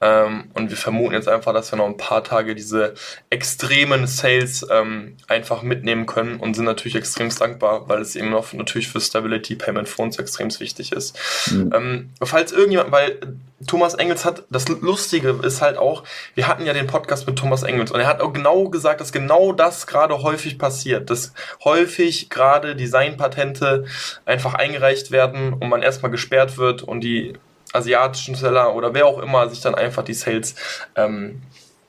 Ähm, 0.00 0.44
und 0.54 0.70
wir 0.70 0.76
vermuten 0.76 1.14
jetzt 1.14 1.28
einfach, 1.28 1.52
dass 1.52 1.72
wir 1.72 1.76
noch 1.76 1.86
ein 1.86 1.96
paar 1.96 2.22
Tage 2.22 2.54
diese 2.54 2.94
extremen 3.30 4.06
Sales 4.06 4.66
ähm, 4.70 5.16
einfach 5.26 5.62
mitnehmen 5.62 6.06
können 6.06 6.38
und 6.38 6.54
sind 6.54 6.64
natürlich 6.64 6.94
extrem 6.94 7.30
dankbar, 7.30 7.88
weil 7.88 8.00
es 8.00 8.16
eben 8.16 8.30
noch 8.30 8.52
natürlich 8.52 8.88
für 8.88 9.00
Stability 9.00 9.56
Payment 9.56 9.88
Phones 9.88 10.18
extrem 10.18 10.48
wichtig 10.60 10.92
ist. 10.92 11.18
Mhm. 11.50 11.72
Ähm, 11.74 12.10
falls 12.22 12.52
irgendjemand, 12.52 12.90
weil 12.92 13.18
Thomas 13.66 13.94
Engels 13.94 14.24
hat, 14.24 14.44
das 14.50 14.68
Lustige 14.68 15.40
ist 15.42 15.60
halt 15.60 15.76
auch, 15.76 16.04
wir 16.34 16.46
hatten 16.46 16.64
ja 16.64 16.72
den 16.72 16.86
Podcast 16.86 17.26
mit 17.26 17.36
Thomas 17.36 17.64
Engels 17.64 17.90
und 17.90 18.00
er 18.00 18.06
hat 18.06 18.20
auch 18.20 18.32
genau 18.32 18.68
gesagt, 18.68 19.00
dass 19.00 19.12
genau 19.12 19.52
das 19.52 19.86
gerade 19.86 20.22
häufig 20.22 20.58
passiert, 20.58 21.10
dass 21.10 21.32
häufig 21.64 22.30
gerade 22.30 22.76
Designpatente 22.76 23.84
einfach 24.24 24.54
eingereicht 24.54 25.10
werden 25.10 25.52
und 25.54 25.68
man 25.68 25.82
erstmal 25.82 26.12
gesperrt 26.12 26.56
wird 26.56 26.82
und 26.82 27.00
die 27.00 27.34
asiatischen 27.72 28.34
Seller 28.34 28.74
oder 28.74 28.94
wer 28.94 29.06
auch 29.06 29.18
immer 29.18 29.48
sich 29.48 29.60
dann 29.60 29.74
einfach 29.74 30.02
die 30.02 30.14
Sales 30.14 30.54
ähm, 30.96 31.42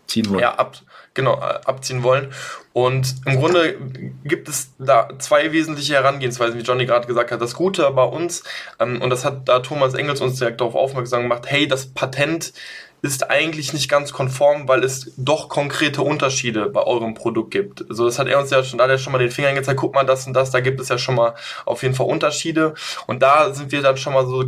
ziehen 0.07 0.29
wollen. 0.29 0.39
Ja, 0.39 0.55
ab, 0.55 0.75
genau, 1.13 1.35
äh, 1.35 1.59
abziehen 1.65 2.03
wollen. 2.03 2.33
Und 2.73 3.15
im 3.25 3.37
Grunde 3.37 3.77
gibt 4.23 4.47
es 4.47 4.71
da 4.77 5.09
zwei 5.17 5.51
wesentliche 5.51 5.93
Herangehensweisen, 5.93 6.57
wie 6.57 6.63
Johnny 6.63 6.85
gerade 6.85 7.07
gesagt 7.07 7.31
hat. 7.31 7.41
Das 7.41 7.55
Gute 7.55 7.89
bei 7.91 8.03
uns, 8.03 8.43
ähm, 8.79 9.01
und 9.01 9.09
das 9.09 9.25
hat 9.25 9.47
da 9.47 9.59
Thomas 9.59 9.93
Engels 9.93 10.21
uns 10.21 10.37
direkt 10.37 10.61
darauf 10.61 10.75
aufmerksam 10.75 11.23
gemacht, 11.23 11.43
hey, 11.47 11.67
das 11.67 11.87
Patent 11.87 12.53
ist 13.01 13.29
eigentlich 13.29 13.73
nicht 13.73 13.89
ganz 13.89 14.11
konform, 14.11 14.67
weil 14.67 14.83
es 14.83 15.11
doch 15.15 15.47
konkrete 15.47 16.01
Unterschiede 16.01 16.69
bei 16.69 16.81
eurem 16.81 17.13
Produkt 17.13 17.51
gibt. 17.51 17.89
Also 17.89 18.05
das 18.05 18.19
hat 18.19 18.27
er 18.27 18.39
uns 18.39 18.49
ja 18.49 18.63
schon, 18.63 18.77
da 18.77 18.85
hat 18.85 18.91
er 18.91 18.97
schon 18.97 19.13
mal 19.13 19.19
den 19.19 19.31
Finger 19.31 19.53
gezeigt, 19.53 19.79
guck 19.79 19.95
mal 19.95 20.05
das 20.05 20.27
und 20.27 20.33
das, 20.33 20.51
da 20.51 20.59
gibt 20.59 20.79
es 20.81 20.89
ja 20.89 20.97
schon 20.97 21.15
mal 21.15 21.33
auf 21.65 21.81
jeden 21.83 21.95
Fall 21.95 22.07
Unterschiede. 22.07 22.73
Und 23.07 23.21
da 23.21 23.53
sind 23.53 23.71
wir 23.71 23.81
dann 23.81 23.97
schon 23.97 24.13
mal 24.13 24.25
so 24.25 24.45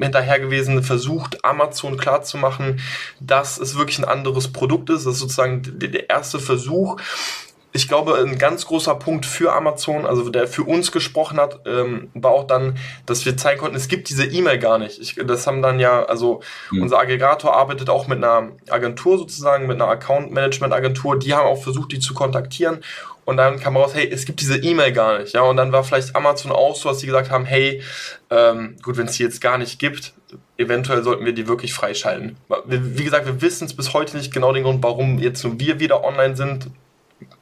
hinterher 0.00 0.40
gewesen, 0.40 0.82
versucht 0.82 1.44
Amazon 1.44 1.96
klarzumachen, 1.96 2.80
dass 3.20 3.58
es 3.58 3.76
wirklich 3.76 3.98
ein 3.98 4.04
anderes 4.04 4.52
Produkt 4.52 4.90
ist. 4.90 5.06
Das 5.06 5.14
ist 5.14 5.20
sozusagen 5.20 5.62
der 5.64 6.10
erste 6.10 6.38
Versuch 6.38 6.96
ich 7.76 7.88
glaube, 7.88 8.16
ein 8.16 8.38
ganz 8.38 8.66
großer 8.66 8.94
Punkt 8.96 9.26
für 9.26 9.52
Amazon, 9.52 10.06
also 10.06 10.28
der 10.30 10.48
für 10.48 10.64
uns 10.64 10.90
gesprochen 10.90 11.38
hat, 11.38 11.60
ähm, 11.66 12.10
war 12.14 12.32
auch 12.32 12.46
dann, 12.46 12.78
dass 13.04 13.24
wir 13.24 13.36
zeigen 13.36 13.60
konnten, 13.60 13.76
es 13.76 13.88
gibt 13.88 14.08
diese 14.08 14.24
E-Mail 14.24 14.58
gar 14.58 14.78
nicht. 14.78 14.98
Ich, 14.98 15.14
das 15.14 15.46
haben 15.46 15.62
dann 15.62 15.78
ja, 15.78 16.04
also 16.04 16.40
mhm. 16.70 16.82
unser 16.82 16.98
Aggregator 16.98 17.54
arbeitet 17.54 17.90
auch 17.90 18.08
mit 18.08 18.18
einer 18.18 18.48
Agentur 18.68 19.18
sozusagen, 19.18 19.66
mit 19.66 19.80
einer 19.80 19.90
Account-Management-Agentur, 19.90 21.18
die 21.18 21.34
haben 21.34 21.46
auch 21.46 21.62
versucht, 21.62 21.92
die 21.92 22.00
zu 22.00 22.14
kontaktieren. 22.14 22.82
Und 23.26 23.38
dann 23.38 23.58
kam 23.58 23.76
raus, 23.76 23.92
hey, 23.92 24.08
es 24.08 24.24
gibt 24.24 24.40
diese 24.40 24.56
E-Mail 24.56 24.92
gar 24.92 25.18
nicht. 25.18 25.34
Ja, 25.34 25.42
und 25.42 25.56
dann 25.56 25.72
war 25.72 25.82
vielleicht 25.82 26.14
Amazon 26.14 26.52
auch 26.52 26.76
so, 26.76 26.88
dass 26.88 27.00
sie 27.00 27.06
gesagt 27.06 27.30
haben, 27.30 27.44
hey, 27.44 27.82
ähm, 28.30 28.76
gut, 28.82 28.96
wenn 28.96 29.06
es 29.06 29.16
die 29.16 29.24
jetzt 29.24 29.40
gar 29.40 29.58
nicht 29.58 29.80
gibt, 29.80 30.14
eventuell 30.56 31.02
sollten 31.02 31.24
wir 31.24 31.32
die 31.32 31.48
wirklich 31.48 31.74
freischalten. 31.74 32.36
Wie 32.66 33.04
gesagt, 33.04 33.26
wir 33.26 33.42
wissen 33.42 33.66
es 33.66 33.74
bis 33.74 33.92
heute 33.92 34.16
nicht 34.16 34.32
genau 34.32 34.52
den 34.52 34.62
Grund, 34.62 34.82
warum 34.82 35.18
jetzt 35.18 35.44
nur 35.44 35.58
wir 35.58 35.80
wieder 35.80 36.04
online 36.04 36.36
sind. 36.36 36.70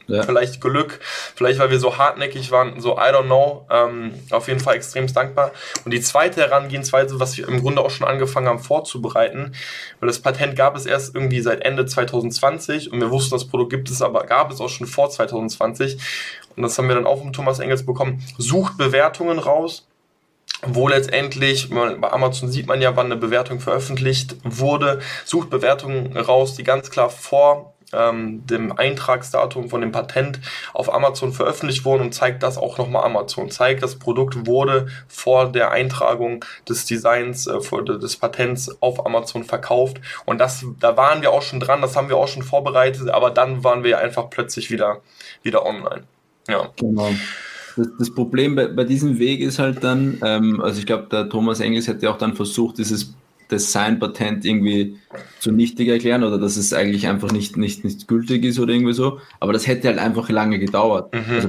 Ja. 0.06 0.22
Vielleicht 0.22 0.60
Glück, 0.60 1.00
vielleicht 1.34 1.58
weil 1.58 1.70
wir 1.70 1.78
so 1.78 1.96
hartnäckig 1.96 2.50
waren, 2.50 2.80
so 2.80 2.96
I 2.96 3.10
don't 3.10 3.24
know. 3.24 3.66
Ähm, 3.70 4.14
auf 4.30 4.48
jeden 4.48 4.60
Fall 4.60 4.76
extrem 4.76 5.06
dankbar. 5.12 5.52
Und 5.84 5.92
die 5.92 6.00
zweite 6.00 6.40
Herangehensweise, 6.40 7.20
was 7.20 7.36
wir 7.36 7.48
im 7.48 7.60
Grunde 7.60 7.82
auch 7.82 7.90
schon 7.90 8.06
angefangen 8.06 8.48
haben 8.48 8.58
vorzubereiten, 8.58 9.54
weil 10.00 10.06
das 10.06 10.18
Patent 10.18 10.56
gab 10.56 10.76
es 10.76 10.86
erst 10.86 11.14
irgendwie 11.14 11.40
seit 11.40 11.62
Ende 11.62 11.86
2020 11.86 12.92
und 12.92 13.00
wir 13.00 13.10
wussten, 13.10 13.34
das 13.34 13.46
Produkt 13.46 13.70
gibt 13.70 13.90
es, 13.90 14.02
aber 14.02 14.24
gab 14.24 14.50
es 14.52 14.60
auch 14.60 14.68
schon 14.68 14.86
vor 14.86 15.10
2020. 15.10 15.98
Und 16.56 16.62
das 16.62 16.78
haben 16.78 16.88
wir 16.88 16.94
dann 16.94 17.06
auch 17.06 17.18
vom 17.18 17.32
Thomas 17.32 17.58
Engels 17.58 17.84
bekommen. 17.84 18.22
Sucht 18.38 18.76
Bewertungen 18.76 19.38
raus 19.38 19.86
wo 20.66 20.88
letztendlich, 20.88 21.68
bei 21.70 22.10
Amazon 22.10 22.50
sieht 22.50 22.66
man 22.66 22.80
ja, 22.80 22.96
wann 22.96 23.06
eine 23.06 23.16
Bewertung 23.16 23.60
veröffentlicht 23.60 24.36
wurde, 24.44 25.00
sucht 25.24 25.50
Bewertungen 25.50 26.16
raus, 26.16 26.54
die 26.54 26.64
ganz 26.64 26.90
klar 26.90 27.10
vor 27.10 27.73
ähm, 27.96 28.46
dem 28.46 28.76
Eintragsdatum 28.76 29.68
von 29.68 29.80
dem 29.80 29.92
Patent 29.92 30.40
auf 30.72 30.92
Amazon 30.92 31.32
veröffentlicht 31.32 31.84
wurden 31.84 32.02
und 32.02 32.14
zeigt 32.14 32.42
das 32.42 32.58
auch 32.58 32.78
nochmal 32.78 33.04
Amazon. 33.04 33.50
Zeigt, 33.50 33.82
das 33.82 33.96
Produkt 33.96 34.46
wurde 34.46 34.86
vor 35.08 35.50
der 35.50 35.70
Eintragung 35.70 36.44
des 36.68 36.84
Designs, 36.86 37.46
äh, 37.46 37.58
des 37.98 38.16
Patents 38.16 38.76
auf 38.80 39.04
Amazon 39.04 39.44
verkauft. 39.44 40.00
Und 40.24 40.38
das, 40.38 40.64
da 40.80 40.96
waren 40.96 41.22
wir 41.22 41.32
auch 41.32 41.42
schon 41.42 41.60
dran, 41.60 41.82
das 41.82 41.96
haben 41.96 42.08
wir 42.08 42.16
auch 42.16 42.28
schon 42.28 42.42
vorbereitet, 42.42 43.10
aber 43.10 43.30
dann 43.30 43.64
waren 43.64 43.84
wir 43.84 43.98
einfach 43.98 44.30
plötzlich 44.30 44.70
wieder, 44.70 45.00
wieder 45.42 45.64
online. 45.64 46.04
Ja. 46.48 46.68
Genau. 46.76 47.10
Das, 47.76 47.88
das 47.98 48.14
Problem 48.14 48.54
bei, 48.54 48.68
bei, 48.68 48.84
diesem 48.84 49.18
Weg 49.18 49.40
ist 49.40 49.58
halt 49.58 49.82
dann, 49.82 50.20
ähm, 50.24 50.60
also 50.60 50.78
ich 50.78 50.86
glaube, 50.86 51.08
der 51.10 51.28
Thomas 51.28 51.60
Engels 51.60 51.88
hätte 51.88 52.08
auch 52.10 52.18
dann 52.18 52.34
versucht, 52.34 52.78
dieses 52.78 53.14
Design-Patent 53.56 54.44
irgendwie 54.44 54.96
zunichtig 55.40 55.88
erklären 55.88 56.24
oder 56.24 56.38
dass 56.38 56.56
es 56.56 56.72
eigentlich 56.72 57.06
einfach 57.06 57.32
nicht, 57.32 57.56
nicht, 57.56 57.84
nicht 57.84 58.08
gültig 58.08 58.44
ist 58.44 58.58
oder 58.58 58.72
irgendwie 58.72 58.94
so. 58.94 59.20
Aber 59.40 59.52
das 59.52 59.66
hätte 59.66 59.88
halt 59.88 59.98
einfach 59.98 60.28
lange 60.28 60.58
gedauert. 60.58 61.12
Mhm. 61.14 61.34
Also 61.34 61.48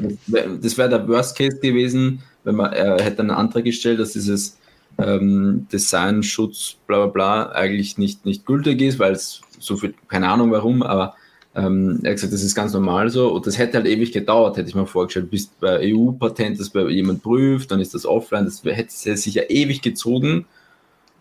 das 0.62 0.78
wäre 0.78 0.91
wär 0.91 1.00
der 1.00 1.08
Worst 1.08 1.38
Case 1.38 1.60
gewesen, 1.60 2.22
wenn 2.44 2.56
man, 2.56 2.74
er 2.74 3.04
hätte 3.04 3.20
einen 3.20 3.32
Antrag 3.32 3.63
gestellt, 3.63 4.00
dass 4.00 4.13
dieses 4.13 4.58
ähm, 4.98 5.68
Designschutz, 5.72 6.78
bla 6.88 7.06
bla 7.06 7.08
bla, 7.08 7.52
eigentlich 7.52 7.98
nicht, 7.98 8.26
nicht 8.26 8.46
gültig 8.46 8.82
ist, 8.82 9.00
weil 9.00 9.13
es 9.13 9.41
so 9.60 9.78
viel, 9.78 9.94
keine 10.08 10.30
Ahnung 10.30 10.52
warum, 10.52 10.84
aber 10.84 11.15
ähm, 11.56 12.00
er 12.04 12.12
hat 12.12 12.18
gesagt, 12.18 12.34
das 12.34 12.44
ist 12.44 12.56
ganz 12.56 12.74
normal 12.74 13.10
so. 13.10 13.32
Und 13.32 13.48
das 13.48 13.58
hätte 13.58 13.78
halt 13.78 13.88
ewig 13.88 14.12
gedauert, 14.12 14.58
hätte 14.58 14.70
ich 14.70 14.76
mir 14.76 14.86
vorgestellt, 14.86 15.32
bis 15.32 15.48
bei 15.48 15.94
EU-Patent 15.94 16.60
das 16.60 16.70
bei 16.70 16.88
jemand 16.89 17.24
prüft, 17.24 17.72
dann 17.72 17.80
ist 17.80 17.94
das 17.94 18.06
offline, 18.06 18.46
das 18.46 18.63
hätte 18.63 19.18
sich 19.18 19.34
ja 19.34 19.44
ewig 19.44 19.82
gezogen. 19.82 20.46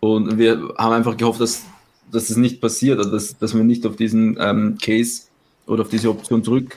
Und 0.04 0.36
wir 0.36 0.74
haben 0.76 0.92
einfach 0.92 1.16
gehofft, 1.16 1.40
dass, 1.40 1.64
dass 2.12 2.28
das 2.28 2.36
nicht 2.36 2.60
passiert, 2.60 2.98
dass, 2.98 3.38
dass 3.38 3.54
wir 3.54 3.64
nicht 3.64 3.86
auf 3.86 3.96
diesen 3.96 4.36
ähm, 4.38 4.76
Case 4.82 5.22
oder 5.66 5.80
auf 5.80 5.88
diese 5.88 6.10
Option 6.10 6.44
zurück 6.44 6.76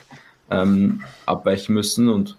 ähm, 0.50 1.02
abweichen 1.26 1.74
müssen 1.74 2.08
und 2.08 2.38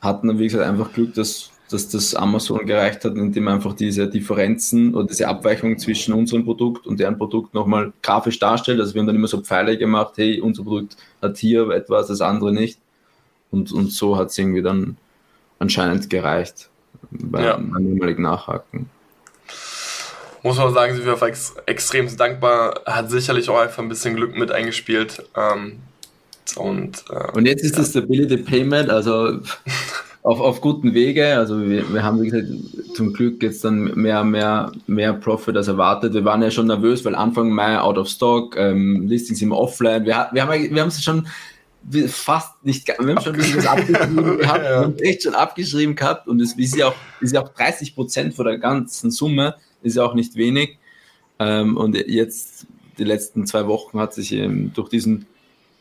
hatten 0.00 0.26
dann, 0.26 0.40
wie 0.40 0.48
gesagt, 0.48 0.64
einfach 0.64 0.92
Glück, 0.92 1.14
dass, 1.14 1.50
dass 1.70 1.88
das 1.88 2.16
Amazon 2.16 2.66
gereicht 2.66 3.04
hat, 3.04 3.14
indem 3.14 3.46
einfach 3.46 3.74
diese 3.74 4.08
Differenzen 4.08 4.96
oder 4.96 5.06
diese 5.06 5.28
Abweichung 5.28 5.78
zwischen 5.78 6.12
unserem 6.14 6.44
Produkt 6.44 6.84
und 6.88 6.98
deren 6.98 7.16
Produkt 7.16 7.54
nochmal 7.54 7.92
grafisch 8.02 8.40
darstellt. 8.40 8.80
Also 8.80 8.92
wir 8.92 9.02
haben 9.02 9.06
dann 9.06 9.14
immer 9.14 9.28
so 9.28 9.40
Pfeile 9.40 9.78
gemacht, 9.78 10.14
hey, 10.16 10.40
unser 10.40 10.64
Produkt 10.64 10.96
hat 11.22 11.38
hier 11.38 11.70
etwas, 11.70 12.08
das 12.08 12.20
andere 12.20 12.52
nicht. 12.52 12.80
Und, 13.52 13.70
und 13.70 13.92
so 13.92 14.16
hat 14.16 14.30
es 14.30 14.38
irgendwie 14.38 14.62
dann 14.62 14.96
anscheinend 15.60 16.10
gereicht 16.10 16.70
beim, 17.12 17.44
ja. 17.44 17.56
beim 17.56 17.86
ehemaligen 17.86 18.22
Nachhaken 18.24 18.90
muss 20.44 20.58
man 20.58 20.74
sagen, 20.74 20.94
sind 20.94 21.06
wir 21.06 21.20
ex 21.22 21.54
extrem 21.66 22.14
dankbar. 22.16 22.82
Hat 22.84 23.10
sicherlich 23.10 23.48
auch 23.48 23.58
einfach 23.58 23.82
ein 23.82 23.88
bisschen 23.88 24.14
Glück 24.14 24.36
mit 24.36 24.52
eingespielt. 24.52 25.24
Ähm, 25.34 25.80
und, 26.56 27.04
äh, 27.10 27.32
und 27.32 27.46
jetzt 27.46 27.64
ist 27.64 27.72
ja. 27.72 27.78
das 27.78 27.90
Stability 27.90 28.36
Payment, 28.36 28.90
also 28.90 29.40
auf, 30.22 30.40
auf 30.40 30.60
guten 30.60 30.92
Wege. 30.92 31.38
Also 31.38 31.66
wir, 31.66 31.90
wir 31.92 32.02
haben, 32.02 32.20
wie 32.20 32.28
gesagt, 32.28 32.48
zum 32.94 33.14
Glück 33.14 33.42
jetzt 33.42 33.64
dann 33.64 33.84
mehr, 33.94 34.22
mehr, 34.22 34.70
mehr 34.86 35.14
Profit 35.14 35.56
als 35.56 35.68
erwartet. 35.68 36.12
Wir 36.12 36.26
waren 36.26 36.42
ja 36.42 36.50
schon 36.50 36.66
nervös, 36.66 37.02
weil 37.06 37.14
Anfang 37.14 37.48
Mai 37.48 37.78
out 37.80 37.96
of 37.96 38.06
stock, 38.06 38.54
ähm, 38.58 39.08
Listings 39.08 39.40
immer 39.40 39.58
offline. 39.58 40.04
Wir, 40.04 40.28
wir 40.30 40.46
haben 40.46 40.74
wir 40.74 40.82
haben 40.82 40.88
es 40.88 41.02
schon 41.02 41.26
fast 42.08 42.64
nicht, 42.64 42.86
wir 42.86 43.14
haben 43.14 43.20
schon 43.22 43.36
das 43.36 43.66
abgeschrieben 43.66 44.38
gehabt, 44.38 44.62
wir 44.62 44.76
haben 44.76 44.98
echt 44.98 45.22
schon 45.22 45.34
abgeschrieben 45.34 45.94
gehabt 45.94 46.28
und 46.28 46.40
es 46.40 46.54
ist 46.54 46.76
ja 46.76 46.88
auch, 46.88 46.94
ist 47.20 47.34
ja 47.34 47.42
auch 47.42 47.50
30 47.50 47.94
Prozent 47.94 48.34
von 48.34 48.46
der 48.46 48.58
ganzen 48.58 49.10
Summe 49.10 49.54
ist 49.84 49.96
ja 49.96 50.04
auch 50.04 50.14
nicht 50.14 50.36
wenig. 50.36 50.78
Ähm, 51.38 51.76
und 51.76 51.96
jetzt, 51.96 52.66
die 52.98 53.04
letzten 53.04 53.46
zwei 53.46 53.66
Wochen 53.66 53.98
hat 53.98 54.14
sich 54.14 54.32
eben 54.32 54.72
durch 54.74 54.88
diesen 54.88 55.26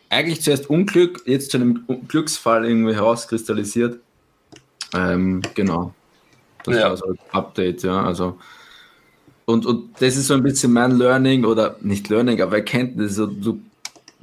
eigentlich 0.09 0.41
zuerst 0.41 0.69
Unglück, 0.69 1.23
jetzt 1.25 1.51
zu 1.51 1.57
einem 1.57 1.85
Glücksfall 2.07 2.65
irgendwie 2.65 2.93
herauskristallisiert. 2.93 3.99
Ähm, 4.93 5.41
genau. 5.55 5.93
Das 6.63 6.75
ja. 6.75 6.89
war 6.89 6.97
so 6.97 7.07
ein 7.07 7.19
Update, 7.31 7.83
ja. 7.83 8.03
Also, 8.03 8.37
und, 9.45 9.65
und 9.65 9.89
das 9.99 10.15
ist 10.15 10.27
so 10.27 10.35
ein 10.35 10.43
bisschen 10.43 10.71
mein 10.71 10.91
Learning 10.91 11.45
oder 11.45 11.77
nicht 11.81 12.09
Learning, 12.09 12.41
aber 12.41 12.57
Erkenntnis. 12.57 13.15
So, 13.15 13.25
du, 13.25 13.59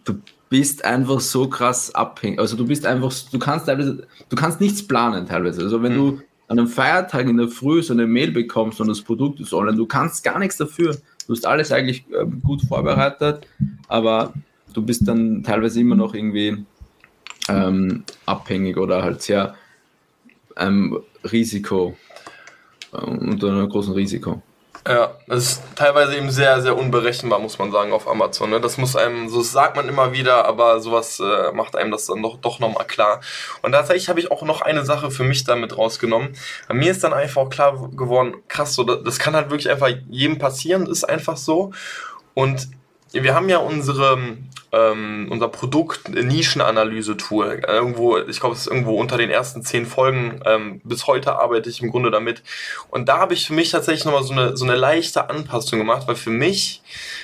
du 0.05 0.15
bist 0.49 0.85
einfach 0.85 1.21
so 1.21 1.49
krass 1.49 1.95
abhängig. 1.95 2.39
Also 2.39 2.57
du 2.57 2.67
bist 2.67 2.87
einfach, 2.87 3.13
du 3.31 3.39
kannst 3.39 3.67
teilweise, 3.67 4.07
du 4.29 4.37
kannst 4.37 4.61
nichts 4.61 4.87
planen 4.87 5.27
teilweise. 5.27 5.63
Also 5.63 5.83
wenn 5.83 5.93
mhm. 5.93 5.97
du 5.97 6.23
an 6.51 6.59
einem 6.59 6.67
Feiertag 6.67 7.29
in 7.29 7.37
der 7.37 7.47
Früh 7.47 7.81
so 7.81 7.93
eine 7.93 8.09
Mail 8.09 8.33
bekommst 8.33 8.81
und 8.81 8.89
das 8.89 9.01
Produkt 9.01 9.39
ist 9.39 9.55
online, 9.55 9.77
du 9.77 9.87
kannst 9.87 10.25
gar 10.25 10.37
nichts 10.41 10.57
dafür. 10.57 10.97
Du 11.29 11.33
hast 11.33 11.47
alles 11.47 11.71
eigentlich 11.71 12.05
ähm, 12.13 12.43
gut 12.43 12.63
vorbereitet, 12.63 13.47
aber 13.87 14.35
du 14.75 14.83
bist 14.83 15.07
dann 15.07 15.45
teilweise 15.45 15.81
immer 15.81 15.95
noch 15.95 16.13
irgendwie 16.13 16.65
ähm, 17.49 18.03
abhängig 18.27 18.79
oder 18.79 19.01
halt 19.01 19.23
sehr 19.23 19.55
ähm, 20.57 20.99
Risiko, 21.31 21.97
äh, 22.95 22.97
unter 22.97 23.53
einem 23.53 23.69
großen 23.69 23.95
Risiko. 23.95 24.43
Ja, 24.89 25.19
das 25.27 25.45
ist 25.45 25.63
teilweise 25.77 26.17
eben 26.17 26.31
sehr, 26.31 26.63
sehr 26.63 26.77
unberechenbar, 26.77 27.39
muss 27.39 27.59
man 27.59 27.71
sagen, 27.71 27.93
auf 27.93 28.09
Amazon. 28.09 28.49
Ne? 28.49 28.61
Das 28.61 28.79
muss 28.79 28.97
einem, 28.97 29.29
so 29.29 29.43
sagt 29.43 29.77
man 29.77 29.89
immer 29.89 30.13
wieder, 30.13 30.47
aber 30.47 30.81
sowas 30.81 31.21
äh, 31.21 31.53
macht 31.53 31.77
einem 31.77 31.91
das 31.91 32.07
dann 32.07 32.23
doch, 32.23 32.39
doch 32.39 32.61
nochmal 32.61 32.87
klar. 32.87 33.21
Und 33.61 33.73
tatsächlich 33.73 34.09
habe 34.09 34.21
ich 34.21 34.31
auch 34.31 34.43
noch 34.43 34.63
eine 34.63 34.85
Sache 34.87 35.11
für 35.11 35.23
mich 35.23 35.45
damit 35.45 35.77
rausgenommen. 35.77 36.35
Bei 36.67 36.75
mir 36.75 36.91
ist 36.91 37.05
dann 37.05 37.13
einfach 37.13 37.43
auch 37.43 37.51
klar 37.51 37.91
geworden, 37.95 38.37
krass, 38.49 38.75
so, 38.75 38.85
das 38.85 39.19
kann 39.19 39.37
halt 39.37 39.51
wirklich 39.51 39.69
einfach 39.69 39.91
jedem 40.09 40.39
passieren, 40.39 40.87
ist 40.87 41.05
einfach 41.05 41.37
so. 41.37 41.73
Und 42.33 42.69
wir 43.13 43.35
haben 43.35 43.49
ja 43.49 43.59
unsere, 43.59 44.19
ähm, 44.73 45.29
unser 45.31 45.49
Produkt 45.49 46.09
Nischenanalyse-Tool. 46.09 47.63
Irgendwo, 47.67 48.19
ich 48.19 48.41
glaube, 48.41 48.55
es 48.55 48.63
ist 48.63 48.67
irgendwo 48.69 48.99
unter 49.01 49.17
den 49.19 49.31
ersten 49.31 49.63
zehn 49.63 49.87
Folgen. 49.87 50.41
Ähm, 50.45 50.81
bis 50.85 51.07
heute 51.07 51.37
arbeite 51.37 51.69
ich 51.69 51.83
im 51.83 51.91
Grunde 51.91 52.11
damit. 52.11 52.43
Und 52.91 53.09
da 53.09 53.19
habe 53.19 53.35
ich 53.35 53.47
für 53.47 53.55
mich 53.55 53.71
tatsächlich 53.71 54.05
nochmal 54.05 54.23
so 54.23 54.33
eine, 54.33 54.57
so 54.57 54.65
eine 54.65 54.77
leichte 54.77 55.29
Anpassung 55.29 55.79
gemacht, 55.79 56.07
weil 56.07 56.17
für 56.17 56.31
mich, 56.31 56.83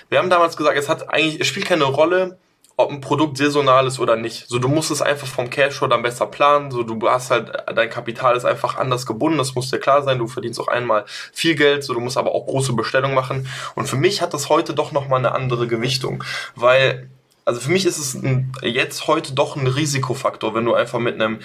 wir 0.08 0.18
haben 0.18 0.30
damals 0.30 0.56
gesagt, 0.56 0.76
es 0.76 0.88
hat 0.88 1.08
eigentlich, 1.10 1.40
es 1.40 1.46
spielt 1.46 1.66
keine 1.66 1.84
Rolle, 1.84 2.38
ob 2.78 2.90
ein 2.90 3.00
Produkt 3.00 3.38
saisonal 3.38 3.86
ist 3.86 3.98
oder 3.98 4.16
nicht. 4.16 4.48
So, 4.48 4.58
du 4.58 4.68
musst 4.68 4.90
es 4.90 5.00
einfach 5.00 5.26
vom 5.26 5.48
Cashflow 5.48 5.86
dann 5.86 6.02
besser 6.02 6.26
planen. 6.26 6.70
So, 6.70 6.82
du 6.82 7.08
hast 7.08 7.30
halt, 7.30 7.50
dein 7.74 7.88
Kapital 7.88 8.36
ist 8.36 8.44
einfach 8.44 8.76
anders 8.76 9.06
gebunden. 9.06 9.38
Das 9.38 9.54
muss 9.54 9.70
dir 9.70 9.78
klar 9.78 10.02
sein. 10.02 10.18
Du 10.18 10.26
verdienst 10.26 10.60
auch 10.60 10.68
einmal 10.68 11.06
viel 11.32 11.54
Geld. 11.54 11.84
So, 11.84 11.94
du 11.94 12.00
musst 12.00 12.18
aber 12.18 12.34
auch 12.34 12.46
große 12.46 12.74
Bestellungen 12.74 13.14
machen. 13.14 13.48
Und 13.74 13.88
für 13.88 13.96
mich 13.96 14.20
hat 14.20 14.34
das 14.34 14.50
heute 14.50 14.74
doch 14.74 14.92
nochmal 14.92 15.20
eine 15.20 15.32
andere 15.32 15.66
Gewichtung. 15.66 16.22
Weil, 16.54 17.08
also 17.46 17.60
für 17.60 17.70
mich 17.70 17.86
ist 17.86 17.96
es 17.96 18.14
ein, 18.14 18.52
jetzt 18.62 19.06
heute 19.06 19.32
doch 19.32 19.56
ein 19.56 19.66
Risikofaktor, 19.66 20.54
wenn 20.54 20.66
du 20.66 20.74
einfach 20.74 20.98
mit 20.98 21.14
einem 21.14 21.40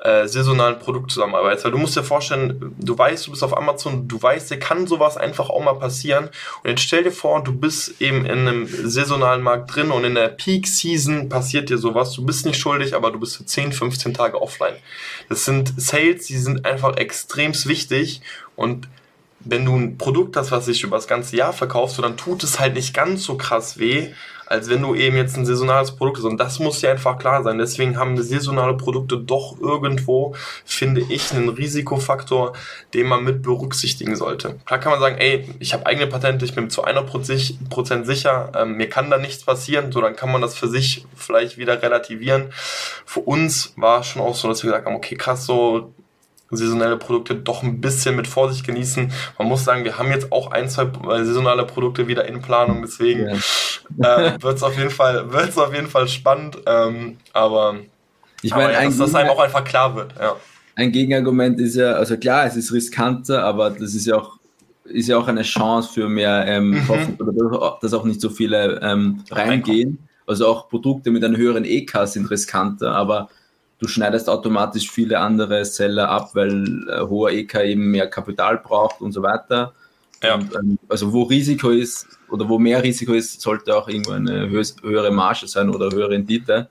äh, 0.00 0.26
saisonalen 0.26 0.78
Produkt. 0.78 1.16
Weil 1.16 1.56
du 1.56 1.78
musst 1.78 1.96
dir 1.96 2.02
vorstellen, 2.02 2.74
du 2.78 2.96
weißt, 2.96 3.26
du 3.26 3.32
bist 3.32 3.42
auf 3.42 3.56
Amazon, 3.56 4.08
du 4.08 4.20
weißt, 4.20 4.50
dir 4.50 4.58
kann 4.58 4.86
sowas 4.86 5.16
einfach 5.16 5.50
auch 5.50 5.62
mal 5.62 5.74
passieren. 5.74 6.30
Und 6.62 6.70
jetzt 6.70 6.82
stell 6.82 7.04
dir 7.04 7.12
vor, 7.12 7.42
du 7.44 7.52
bist 7.52 8.00
eben 8.00 8.24
in 8.24 8.48
einem 8.48 8.66
saisonalen 8.66 9.42
Markt 9.42 9.74
drin 9.74 9.90
und 9.90 10.04
in 10.04 10.14
der 10.14 10.28
Peak 10.28 10.66
Season 10.66 11.28
passiert 11.28 11.68
dir 11.70 11.78
sowas. 11.78 12.12
Du 12.12 12.24
bist 12.24 12.46
nicht 12.46 12.58
schuldig, 12.58 12.94
aber 12.94 13.10
du 13.10 13.20
bist 13.20 13.36
für 13.36 13.44
10, 13.44 13.72
15 13.72 14.14
Tage 14.14 14.40
offline. 14.40 14.76
Das 15.28 15.44
sind 15.44 15.74
Sales, 15.76 16.26
die 16.26 16.38
sind 16.38 16.64
einfach 16.64 16.96
extremst 16.96 17.66
wichtig 17.66 18.22
und 18.56 18.88
wenn 19.42 19.64
du 19.64 19.74
ein 19.74 19.96
Produkt 19.96 20.36
hast, 20.36 20.50
was 20.50 20.66
sich 20.66 20.82
über 20.82 20.96
das 20.96 21.08
ganze 21.08 21.36
Jahr 21.36 21.52
verkaufst, 21.54 21.98
dann 21.98 22.18
tut 22.18 22.42
es 22.42 22.60
halt 22.60 22.74
nicht 22.74 22.92
ganz 22.92 23.24
so 23.24 23.36
krass 23.36 23.78
weh, 23.78 24.10
als 24.50 24.68
wenn 24.68 24.82
du 24.82 24.96
eben 24.96 25.16
jetzt 25.16 25.36
ein 25.36 25.46
saisonales 25.46 25.92
Produkt 25.92 26.18
hast. 26.18 26.24
Und 26.24 26.38
das 26.38 26.58
muss 26.58 26.80
dir 26.80 26.90
einfach 26.90 27.18
klar 27.18 27.44
sein. 27.44 27.58
Deswegen 27.58 27.96
haben 27.96 28.20
saisonale 28.20 28.76
Produkte 28.76 29.16
doch 29.16 29.56
irgendwo, 29.60 30.34
finde 30.64 31.02
ich, 31.08 31.32
einen 31.32 31.48
Risikofaktor, 31.48 32.54
den 32.92 33.06
man 33.06 33.22
mit 33.22 33.42
berücksichtigen 33.42 34.16
sollte. 34.16 34.58
Klar 34.64 34.80
kann 34.80 34.90
man 34.90 35.00
sagen, 35.00 35.18
ey, 35.18 35.48
ich 35.60 35.72
habe 35.72 35.86
eigene 35.86 36.08
Patente, 36.08 36.44
ich 36.44 36.54
bin 36.54 36.68
zu 36.68 36.84
100% 36.84 38.04
sicher, 38.04 38.50
ähm, 38.56 38.76
mir 38.76 38.88
kann 38.88 39.08
da 39.08 39.18
nichts 39.18 39.44
passieren. 39.44 39.92
So, 39.92 40.00
dann 40.00 40.16
kann 40.16 40.32
man 40.32 40.42
das 40.42 40.56
für 40.56 40.66
sich 40.66 41.06
vielleicht 41.14 41.56
wieder 41.56 41.80
relativieren. 41.80 42.52
Für 43.06 43.20
uns 43.20 43.72
war 43.76 44.00
es 44.00 44.08
schon 44.08 44.20
auch 44.20 44.34
so, 44.34 44.48
dass 44.48 44.64
wir 44.64 44.70
gesagt 44.70 44.86
haben, 44.86 44.96
okay, 44.96 45.14
krass, 45.14 45.46
so 45.46 45.94
saisonelle 46.50 46.96
Produkte 46.96 47.34
doch 47.34 47.62
ein 47.62 47.80
bisschen 47.80 48.16
mit 48.16 48.26
Vorsicht 48.26 48.66
genießen. 48.66 49.12
Man 49.38 49.48
muss 49.48 49.64
sagen, 49.64 49.84
wir 49.84 49.98
haben 49.98 50.10
jetzt 50.10 50.32
auch 50.32 50.50
ein, 50.50 50.68
zwei 50.68 50.84
äh, 50.84 51.24
saisonale 51.24 51.64
Produkte 51.64 52.08
wieder 52.08 52.26
in 52.26 52.42
Planung, 52.42 52.82
deswegen 52.82 53.28
ja. 53.98 54.16
äh, 54.18 54.42
wird 54.42 54.56
es 54.56 54.62
auf 54.62 54.76
jeden 54.76 54.90
Fall, 54.90 55.32
wird's 55.32 55.58
auf 55.58 55.74
jeden 55.74 55.88
Fall 55.88 56.08
spannend. 56.08 56.58
Ähm, 56.66 57.18
aber 57.32 57.76
ich 58.42 58.54
meine, 58.54 58.72
ja, 58.72 58.84
dass 58.84 58.96
das 58.96 59.14
einem 59.14 59.30
auch 59.30 59.40
einfach 59.40 59.64
klar 59.64 59.94
wird. 59.94 60.14
Ja. 60.18 60.36
Ein 60.76 60.92
Gegenargument 60.92 61.60
ist 61.60 61.76
ja, 61.76 61.92
also 61.92 62.16
klar, 62.16 62.46
es 62.46 62.56
ist 62.56 62.72
riskanter, 62.72 63.44
aber 63.44 63.70
das 63.70 63.94
ist 63.94 64.06
ja 64.06 64.16
auch 64.16 64.40
ist 64.84 65.08
ja 65.08 65.18
auch 65.18 65.28
eine 65.28 65.42
Chance 65.42 65.90
für 65.92 66.08
mehr 66.08 66.46
ähm, 66.48 66.70
mhm. 66.70 67.18
dass 67.80 67.94
auch 67.94 68.04
nicht 68.04 68.20
so 68.20 68.28
viele 68.28 68.80
ähm, 68.82 69.22
reingehen. 69.30 69.98
Also 70.26 70.46
auch 70.46 70.68
Produkte 70.68 71.10
mit 71.10 71.24
einem 71.24 71.36
höheren 71.36 71.64
EK 71.64 72.06
sind 72.06 72.30
riskanter, 72.30 72.92
aber 72.92 73.28
du 73.80 73.88
schneidest 73.88 74.28
automatisch 74.28 74.90
viele 74.90 75.18
andere 75.18 75.64
Seller 75.64 76.08
ab, 76.08 76.30
weil 76.34 76.86
äh, 76.88 77.00
hoher 77.00 77.30
EK 77.32 77.54
eben 77.64 77.90
mehr 77.90 78.08
Kapital 78.08 78.58
braucht 78.58 79.00
und 79.00 79.12
so 79.12 79.22
weiter. 79.22 79.72
Ja. 80.22 80.34
Und, 80.34 80.54
ähm, 80.54 80.78
also 80.88 81.12
wo 81.12 81.22
Risiko 81.22 81.70
ist 81.70 82.06
oder 82.28 82.48
wo 82.48 82.58
mehr 82.58 82.82
Risiko 82.82 83.14
ist, 83.14 83.40
sollte 83.40 83.74
auch 83.74 83.88
irgendwo 83.88 84.12
eine 84.12 84.48
höhere 84.50 85.10
Marge 85.10 85.48
sein 85.48 85.70
oder 85.70 85.90
höhere 85.90 86.10
Rendite. 86.10 86.68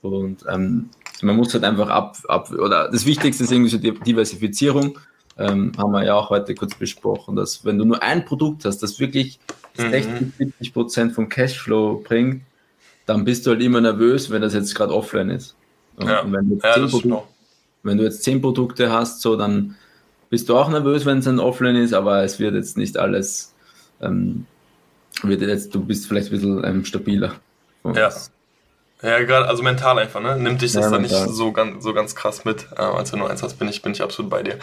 Und 0.00 0.44
ähm, 0.48 0.88
man 1.22 1.36
muss 1.36 1.52
halt 1.52 1.64
einfach 1.64 1.90
ab, 1.90 2.16
ab, 2.28 2.50
oder 2.50 2.88
das 2.90 3.04
Wichtigste 3.04 3.44
ist 3.44 3.52
irgendwie 3.52 3.70
so 3.70 3.78
die 3.78 3.92
Diversifizierung. 3.92 4.98
Ähm, 5.36 5.72
haben 5.78 5.92
wir 5.92 6.04
ja 6.04 6.14
auch 6.14 6.30
heute 6.30 6.54
kurz 6.54 6.74
besprochen, 6.74 7.36
dass 7.36 7.64
wenn 7.64 7.78
du 7.78 7.84
nur 7.84 8.02
ein 8.02 8.24
Produkt 8.24 8.64
hast, 8.64 8.82
das 8.82 8.98
wirklich 8.98 9.38
60, 9.76 10.20
mhm. 10.20 10.32
70 10.36 10.72
Prozent 10.72 11.12
vom 11.12 11.28
Cashflow 11.28 12.02
bringt, 12.02 12.42
dann 13.06 13.24
bist 13.24 13.46
du 13.46 13.50
halt 13.50 13.62
immer 13.62 13.80
nervös, 13.80 14.30
wenn 14.30 14.42
das 14.42 14.54
jetzt 14.54 14.74
gerade 14.74 14.92
offline 14.92 15.30
ist. 15.30 15.54
Ja. 16.00 16.20
Und 16.20 16.32
wenn 16.32 16.48
du, 16.48 16.58
ja, 16.62 16.86
Produkte, 16.86 17.22
wenn 17.82 17.98
du 17.98 18.04
jetzt 18.04 18.22
zehn 18.22 18.40
Produkte 18.40 18.90
hast, 18.90 19.20
so 19.20 19.36
dann 19.36 19.76
bist 20.30 20.48
du 20.48 20.56
auch 20.56 20.68
nervös, 20.68 21.06
wenn 21.06 21.18
es 21.18 21.28
ein 21.28 21.40
Offline 21.40 21.76
ist, 21.76 21.94
aber 21.94 22.22
es 22.22 22.38
wird 22.38 22.54
jetzt 22.54 22.76
nicht 22.76 22.98
alles, 22.98 23.54
ähm, 24.00 24.46
wird 25.22 25.40
jetzt, 25.40 25.74
du 25.74 25.84
bist 25.84 26.06
vielleicht 26.06 26.28
ein 26.28 26.32
bisschen 26.32 26.64
ähm, 26.64 26.84
stabiler. 26.84 27.34
Ja. 27.94 28.10
Ja, 29.00 29.22
gerade, 29.22 29.46
also 29.46 29.62
mental 29.62 29.96
einfach, 29.98 30.20
ne? 30.20 30.36
Nimmt 30.36 30.60
dich 30.60 30.72
das 30.72 30.86
ja, 30.86 30.90
dann 30.90 31.02
nicht 31.02 31.14
so 31.14 31.52
ganz, 31.52 31.84
so 31.84 31.94
ganz 31.94 32.16
krass 32.16 32.44
mit. 32.44 32.66
Äh, 32.76 32.82
als 32.82 33.12
du 33.12 33.16
nur 33.16 33.30
eins 33.30 33.44
hast, 33.44 33.54
bin 33.54 33.68
ich, 33.68 33.80
bin 33.80 33.92
ich 33.92 34.02
absolut 34.02 34.28
bei 34.28 34.42
dir. 34.42 34.58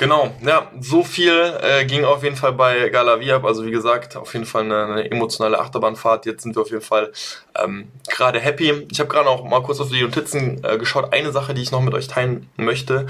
Genau, 0.00 0.32
ja, 0.46 0.70
so 0.80 1.02
viel 1.02 1.32
äh, 1.60 1.84
ging 1.84 2.04
auf 2.04 2.22
jeden 2.22 2.36
Fall 2.36 2.52
bei 2.52 2.88
Galavi 2.88 3.32
ab. 3.32 3.44
Also 3.44 3.66
wie 3.66 3.72
gesagt, 3.72 4.14
auf 4.14 4.32
jeden 4.32 4.46
Fall 4.46 4.62
eine, 4.62 4.84
eine 4.86 5.10
emotionale 5.10 5.58
Achterbahnfahrt. 5.58 6.24
Jetzt 6.24 6.44
sind 6.44 6.54
wir 6.54 6.62
auf 6.62 6.70
jeden 6.70 6.84
Fall 6.84 7.10
ähm, 7.60 7.88
gerade 8.08 8.38
happy. 8.38 8.86
Ich 8.92 9.00
habe 9.00 9.08
gerade 9.08 9.28
auch 9.28 9.42
mal 9.42 9.60
kurz 9.60 9.80
auf 9.80 9.88
die 9.88 10.00
Notizen 10.00 10.62
äh, 10.62 10.78
geschaut. 10.78 11.12
Eine 11.12 11.32
Sache, 11.32 11.52
die 11.52 11.62
ich 11.62 11.72
noch 11.72 11.80
mit 11.80 11.94
euch 11.94 12.06
teilen 12.06 12.48
möchte, 12.56 13.06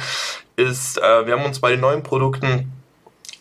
ist, 0.57 0.97
äh, 0.97 1.27
wir 1.27 1.35
haben 1.35 1.45
uns 1.45 1.61
bei 1.61 1.73
den 1.73 1.81
neuen 1.81 2.03
Produkten 2.03 2.73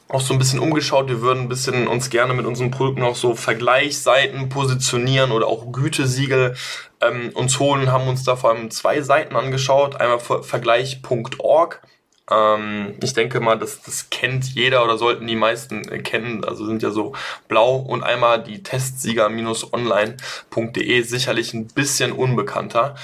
auch 0.10 0.19
so 0.19 0.33
ein 0.33 0.39
bisschen 0.39 0.60
umgeschaut. 0.60 1.07
Wir 1.07 1.21
würden 1.21 1.43
ein 1.43 1.49
bisschen 1.49 1.88
uns 1.88 2.10
gerne 2.10 2.33
mit 2.33 2.45
unseren 2.45 2.69
Produkten 2.69 3.03
auch 3.03 3.15
so 3.15 3.33
Vergleichsseiten 3.33 4.49
positionieren 4.49 5.31
oder 5.31 5.47
auch 5.47 5.71
Gütesiegel 5.71 6.57
ähm, 6.99 7.31
uns 7.33 7.60
holen. 7.60 7.93
Haben 7.93 8.10
uns 8.10 8.25
da 8.25 8.36
vor 8.36 8.49
allem 8.49 8.71
zwei 8.71 8.99
Seiten 8.99 9.38
angeschaut. 9.38 9.95
Einmal 10.01 10.19
vergleich.org 10.19 11.81
ähm, 12.29 12.95
ich 13.01 13.13
denke 13.13 13.39
mal, 13.39 13.57
das, 13.57 13.81
das 13.81 14.09
kennt 14.09 14.53
jeder 14.53 14.83
oder 14.83 14.97
sollten 14.97 15.25
die 15.27 15.35
meisten 15.35 15.83
kennen. 16.03 16.43
Also 16.43 16.65
sind 16.65 16.83
ja 16.83 16.91
so 16.91 17.13
blau 17.47 17.77
und 17.77 18.03
einmal 18.03 18.43
die 18.43 18.63
Testsieger-online.de 18.63 21.01
sicherlich 21.01 21.53
ein 21.53 21.67
bisschen 21.67 22.11
unbekannter. 22.11 22.95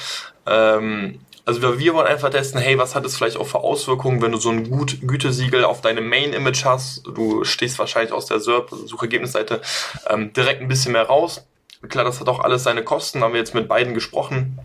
Ähm, 0.45 1.21
also 1.45 1.61
wir, 1.61 1.93
wollen 1.93 2.07
einfach 2.07 2.29
testen, 2.29 2.61
hey, 2.61 2.77
was 2.77 2.95
hat 2.95 3.05
es 3.05 3.17
vielleicht 3.17 3.35
auch 3.35 3.47
für 3.47 3.59
Auswirkungen, 3.59 4.21
wenn 4.21 4.31
du 4.31 4.37
so 4.37 4.49
ein 4.49 4.69
Gut 4.69 4.99
Gütesiegel 5.01 5.65
auf 5.65 5.81
deinem 5.81 6.07
Main-Image 6.07 6.63
hast. 6.63 7.03
Du 7.05 7.43
stehst 7.43 7.77
wahrscheinlich 7.79 8.13
aus 8.13 8.27
der 8.27 8.39
SERP, 8.39 8.69
Suchergebnisseite, 8.69 9.59
ähm, 10.09 10.31
direkt 10.31 10.61
ein 10.61 10.69
bisschen 10.69 10.93
mehr 10.93 11.03
raus. 11.03 11.45
Klar, 11.89 12.05
das 12.05 12.21
hat 12.21 12.29
auch 12.29 12.39
alles 12.39 12.63
seine 12.63 12.83
Kosten, 12.83 13.21
haben 13.21 13.33
wir 13.33 13.41
jetzt 13.41 13.53
mit 13.53 13.67
beiden 13.67 13.93
gesprochen. 13.93 14.57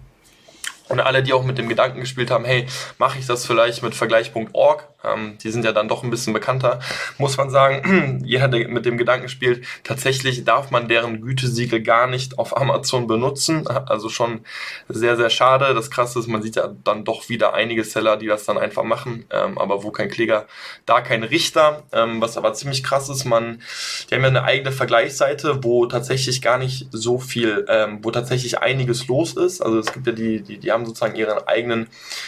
Und 0.89 1.01
alle, 1.01 1.23
die 1.23 1.33
auch 1.33 1.45
mit 1.45 1.59
dem 1.59 1.69
Gedanken 1.69 2.01
gespielt 2.01 2.31
haben, 2.31 2.45
hey, 2.45 2.67
mache 2.99 3.19
ich 3.19 3.27
das 3.27 3.47
vielleicht 3.47 3.83
mit 3.83 3.95
Vergleich.org, 3.95 4.89
ähm, 5.05 5.39
die 5.39 5.51
sind 5.51 5.65
ja 5.65 5.73
dann 5.73 5.89
doch 5.89 6.03
ein 6.03 6.11
bisschen 6.11 6.33
bekannter, 6.33 6.81
muss 7.19 7.37
man 7.37 7.51
sagen, 7.51 8.21
jeder, 8.25 8.49
der 8.49 8.69
mit 8.69 8.85
dem 8.85 8.99
Gedanken 8.99 9.29
spielt, 9.29 9.65
tatsächlich 9.85 10.45
darf 10.45 10.71
man 10.71 10.89
deren 10.89 11.21
Gütesiegel 11.21 11.83
gar 11.83 12.07
nicht 12.09 12.39
auf 12.39 12.57
Amazon 12.57 13.07
benutzen. 13.07 13.67
Also 13.69 14.09
schon 14.09 14.41
sehr, 14.89 15.17
sehr 15.17 15.31
schade. 15.31 15.73
Das 15.75 15.91
Krasse 15.91 16.19
ist, 16.19 16.27
man 16.27 16.43
sieht 16.43 16.57
ja 16.57 16.75
dann 16.85 17.05
doch 17.05 17.29
wieder 17.29 17.55
einige 17.55 17.85
Seller, 17.85 18.17
die 18.17 18.27
das 18.27 18.45
dann 18.45 18.59
einfach 18.59 18.83
machen, 18.83 19.25
ähm, 19.31 19.59
aber 19.59 19.85
wo 19.85 19.91
kein 19.91 20.09
Kläger, 20.09 20.47
da 20.85 21.01
kein 21.01 21.23
Richter. 21.23 21.85
Ähm, 21.93 22.21
was 22.21 22.37
aber 22.37 22.55
ziemlich 22.55 22.83
krass 22.83 23.09
ist, 23.09 23.25
man, 23.25 23.63
die 24.11 24.15
haben 24.15 24.23
ja 24.23 24.29
eine 24.29 24.43
eigene 24.43 24.73
Vergleichsseite, 24.73 25.63
wo 25.63 25.87
tatsächlich 25.87 26.43
gar 26.43 26.59
nicht 26.59 26.89
so 26.91 27.19
viel, 27.19 27.65
ähm, 27.69 28.01
wo 28.03 28.11
tatsächlich 28.11 28.59
einiges 28.59 29.07
los 29.07 29.37
ist. 29.37 29.61
Also 29.61 29.79
es 29.79 29.93
gibt 29.93 30.07
ja 30.07 30.13
die, 30.13 30.43
die, 30.43 30.59
die 30.59 30.73
haben 30.73 30.85
sozusagen 30.85 31.15
ihren 31.15 31.47
eigenen 31.47 31.87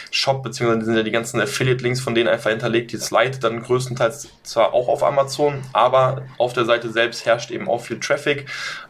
Shop, 0.09 0.41
beziehungsweise 0.43 0.85
sind 0.85 0.95
ja 0.95 1.03
die 1.03 1.11
ganzen 1.11 1.41
Affiliate-Links 1.41 1.99
von 1.99 2.15
denen 2.15 2.29
einfach 2.29 2.49
Die 2.69 2.97
Slide 2.97 3.39
dann 3.39 3.61
größtenteils 3.61 4.29
zwar 4.43 4.73
auch 4.73 4.87
auf 4.87 5.03
Amazon, 5.03 5.61
aber 5.73 6.23
auf 6.37 6.53
der 6.53 6.65
Seite 6.65 6.91
selbst 6.91 7.25
herrscht 7.25 7.51
eben 7.51 7.67
auch 7.67 7.81
viel 7.81 7.99
Traffic. 7.99 8.45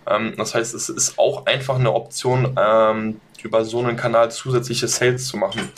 Ähm, 0.08 0.34
das 0.38 0.56
heißt, 0.56 0.74
es 0.74 0.90
ist 0.90 1.18
auch 1.18 1.46
einfach 1.46 1.76
eine 1.76 1.94
Option, 1.94 2.56
ähm, 2.60 3.22
über 3.44 3.66
so 3.66 3.80
einen 3.80 3.98
Kanal 3.98 4.32
zusätzliche 4.32 4.88
Sales 4.88 5.28
zu 5.28 5.38
machen. 5.38 5.72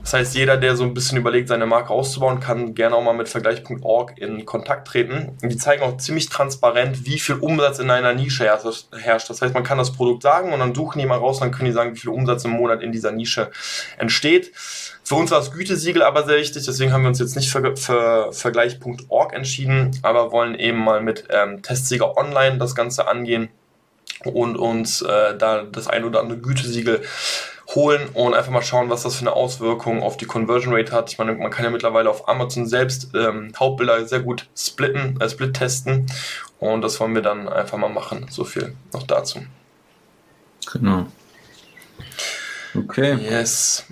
Das 0.00 0.12
heißt, 0.12 0.34
jeder, 0.34 0.56
der 0.56 0.76
so 0.76 0.84
ein 0.84 0.94
bisschen 0.94 1.16
überlegt, 1.18 1.48
seine 1.48 1.66
Marke 1.66 1.90
auszubauen, 1.90 2.40
kann 2.40 2.74
gerne 2.74 2.96
auch 2.96 3.02
mal 3.02 3.14
mit 3.14 3.28
Vergleich.org 3.28 4.18
in 4.18 4.44
Kontakt 4.44 4.88
treten. 4.88 5.36
Die 5.42 5.56
zeigen 5.56 5.82
auch 5.82 5.96
ziemlich 5.96 6.28
transparent, 6.28 7.06
wie 7.06 7.18
viel 7.18 7.36
Umsatz 7.36 7.78
in 7.78 7.90
einer 7.90 8.12
Nische 8.12 8.44
herrscht. 8.44 9.30
Das 9.30 9.42
heißt, 9.42 9.54
man 9.54 9.64
kann 9.64 9.78
das 9.78 9.92
Produkt 9.92 10.22
sagen 10.22 10.52
und 10.52 10.60
dann 10.60 10.74
suchen 10.74 10.98
die 10.98 11.06
mal 11.06 11.18
raus, 11.18 11.40
dann 11.40 11.50
können 11.50 11.66
die 11.66 11.72
sagen, 11.72 11.94
wie 11.94 12.00
viel 12.00 12.10
Umsatz 12.10 12.44
im 12.44 12.52
Monat 12.52 12.82
in 12.82 12.92
dieser 12.92 13.10
Nische 13.10 13.50
entsteht. 13.96 14.52
Für 15.06 15.14
uns 15.14 15.30
war 15.30 15.38
das 15.38 15.52
Gütesiegel 15.52 16.02
aber 16.02 16.26
sehr 16.26 16.38
wichtig, 16.38 16.64
deswegen 16.64 16.92
haben 16.92 17.02
wir 17.02 17.08
uns 17.10 17.20
jetzt 17.20 17.36
nicht 17.36 17.48
für, 17.48 17.76
für 17.76 18.32
Vergleich.org 18.32 19.34
entschieden, 19.34 19.96
aber 20.02 20.32
wollen 20.32 20.56
eben 20.56 20.78
mal 20.78 21.00
mit 21.00 21.28
ähm, 21.30 21.62
Testsieger 21.62 22.16
Online 22.16 22.58
das 22.58 22.74
Ganze 22.74 23.06
angehen 23.06 23.48
und 24.24 24.56
uns 24.56 25.02
äh, 25.02 25.38
da 25.38 25.62
das 25.62 25.86
ein 25.86 26.02
oder 26.02 26.18
andere 26.18 26.40
Gütesiegel 26.40 27.02
holen 27.76 28.08
und 28.14 28.34
einfach 28.34 28.50
mal 28.50 28.64
schauen, 28.64 28.90
was 28.90 29.04
das 29.04 29.14
für 29.14 29.20
eine 29.20 29.34
Auswirkung 29.34 30.02
auf 30.02 30.16
die 30.16 30.24
Conversion 30.24 30.74
Rate 30.74 30.90
hat. 30.90 31.12
Ich 31.12 31.18
meine, 31.18 31.34
man 31.34 31.52
kann 31.52 31.64
ja 31.64 31.70
mittlerweile 31.70 32.10
auf 32.10 32.28
Amazon 32.28 32.66
selbst 32.66 33.10
ähm, 33.14 33.52
Hauptbilder 33.56 34.08
sehr 34.08 34.22
gut 34.22 34.48
splitten, 34.56 35.20
äh, 35.20 35.30
split 35.30 35.54
testen 35.54 36.06
und 36.58 36.82
das 36.82 36.98
wollen 36.98 37.14
wir 37.14 37.22
dann 37.22 37.48
einfach 37.48 37.78
mal 37.78 37.90
machen. 37.90 38.26
So 38.28 38.42
viel 38.42 38.74
noch 38.92 39.04
dazu. 39.04 39.38
Genau. 40.72 41.06
Okay. 42.74 43.16
Yes. 43.22 43.86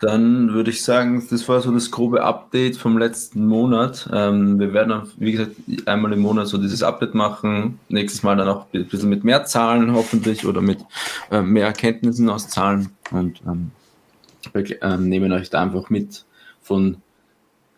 Dann 0.00 0.52
würde 0.52 0.70
ich 0.70 0.84
sagen, 0.84 1.26
das 1.30 1.48
war 1.48 1.60
so 1.62 1.72
das 1.72 1.90
grobe 1.90 2.22
Update 2.22 2.76
vom 2.76 2.98
letzten 2.98 3.46
Monat. 3.46 4.08
Ähm, 4.12 4.58
wir 4.58 4.74
werden, 4.74 5.10
wie 5.16 5.32
gesagt, 5.32 5.52
einmal 5.86 6.12
im 6.12 6.20
Monat 6.20 6.48
so 6.48 6.58
dieses 6.58 6.82
Update 6.82 7.14
machen. 7.14 7.78
Nächstes 7.88 8.22
Mal 8.22 8.36
dann 8.36 8.48
auch 8.48 8.66
ein 8.74 8.86
bisschen 8.86 9.08
mit 9.08 9.24
mehr 9.24 9.44
Zahlen 9.46 9.94
hoffentlich 9.94 10.44
oder 10.44 10.60
mit 10.60 10.80
äh, 11.30 11.40
mehr 11.40 11.66
Erkenntnissen 11.66 12.28
aus 12.28 12.48
Zahlen 12.48 12.90
und 13.10 13.40
ähm, 13.46 13.70
wir 14.52 14.82
ähm, 14.82 15.08
nehmen 15.08 15.32
euch 15.32 15.50
da 15.50 15.62
einfach 15.62 15.90
mit 15.90 16.24
von 16.60 16.98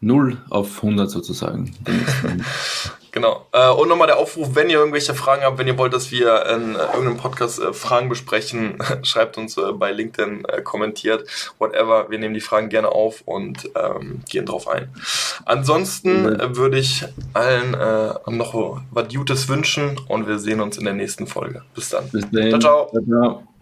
0 0.01 0.39
auf 0.51 0.83
100 0.83 1.11
sozusagen. 1.11 1.75
Genau. 3.13 3.47
Äh, 3.53 3.71
und 3.71 3.89
nochmal 3.89 4.07
der 4.07 4.19
Aufruf, 4.19 4.55
wenn 4.55 4.71
ihr 4.71 4.79
irgendwelche 4.79 5.15
Fragen 5.15 5.43
habt, 5.43 5.59
wenn 5.59 5.67
ihr 5.67 5.79
wollt, 5.79 5.93
dass 5.93 6.11
wir 6.11 6.47
in 6.47 6.75
äh, 6.75 6.79
irgendeinem 6.79 7.17
Podcast 7.17 7.61
äh, 7.61 7.73
Fragen 7.73 8.09
besprechen, 8.09 8.79
schreibt 9.03 9.39
uns 9.39 9.57
äh, 9.57 9.73
bei 9.73 9.93
LinkedIn, 9.93 10.45
äh, 10.45 10.63
kommentiert, 10.63 11.29
whatever. 11.59 12.11
Wir 12.11 12.19
nehmen 12.19 12.35
die 12.35 12.41
Fragen 12.41 12.69
gerne 12.69 12.89
auf 12.89 13.23
und 13.25 13.71
ähm, 13.75 14.21
gehen 14.29 14.47
drauf 14.47 14.69
ein. 14.69 14.89
Ansonsten 15.45 16.25
mhm. 16.25 16.57
würde 16.57 16.79
ich 16.79 17.05
allen 17.35 17.73
noch 18.27 18.81
was 18.91 19.09
Gutes 19.09 19.49
wünschen 19.49 20.01
und 20.09 20.27
wir 20.27 20.39
sehen 20.39 20.61
uns 20.61 20.77
in 20.79 20.85
der 20.85 20.95
nächsten 20.95 21.27
Folge. 21.27 21.63
Bis 21.75 21.91
dann. 21.91 22.09
Bis 22.11 22.31
dann. 22.31 22.51
Ciao, 22.51 22.61
ciao. 22.61 22.91
ciao, 22.91 23.05
ciao. 23.05 23.58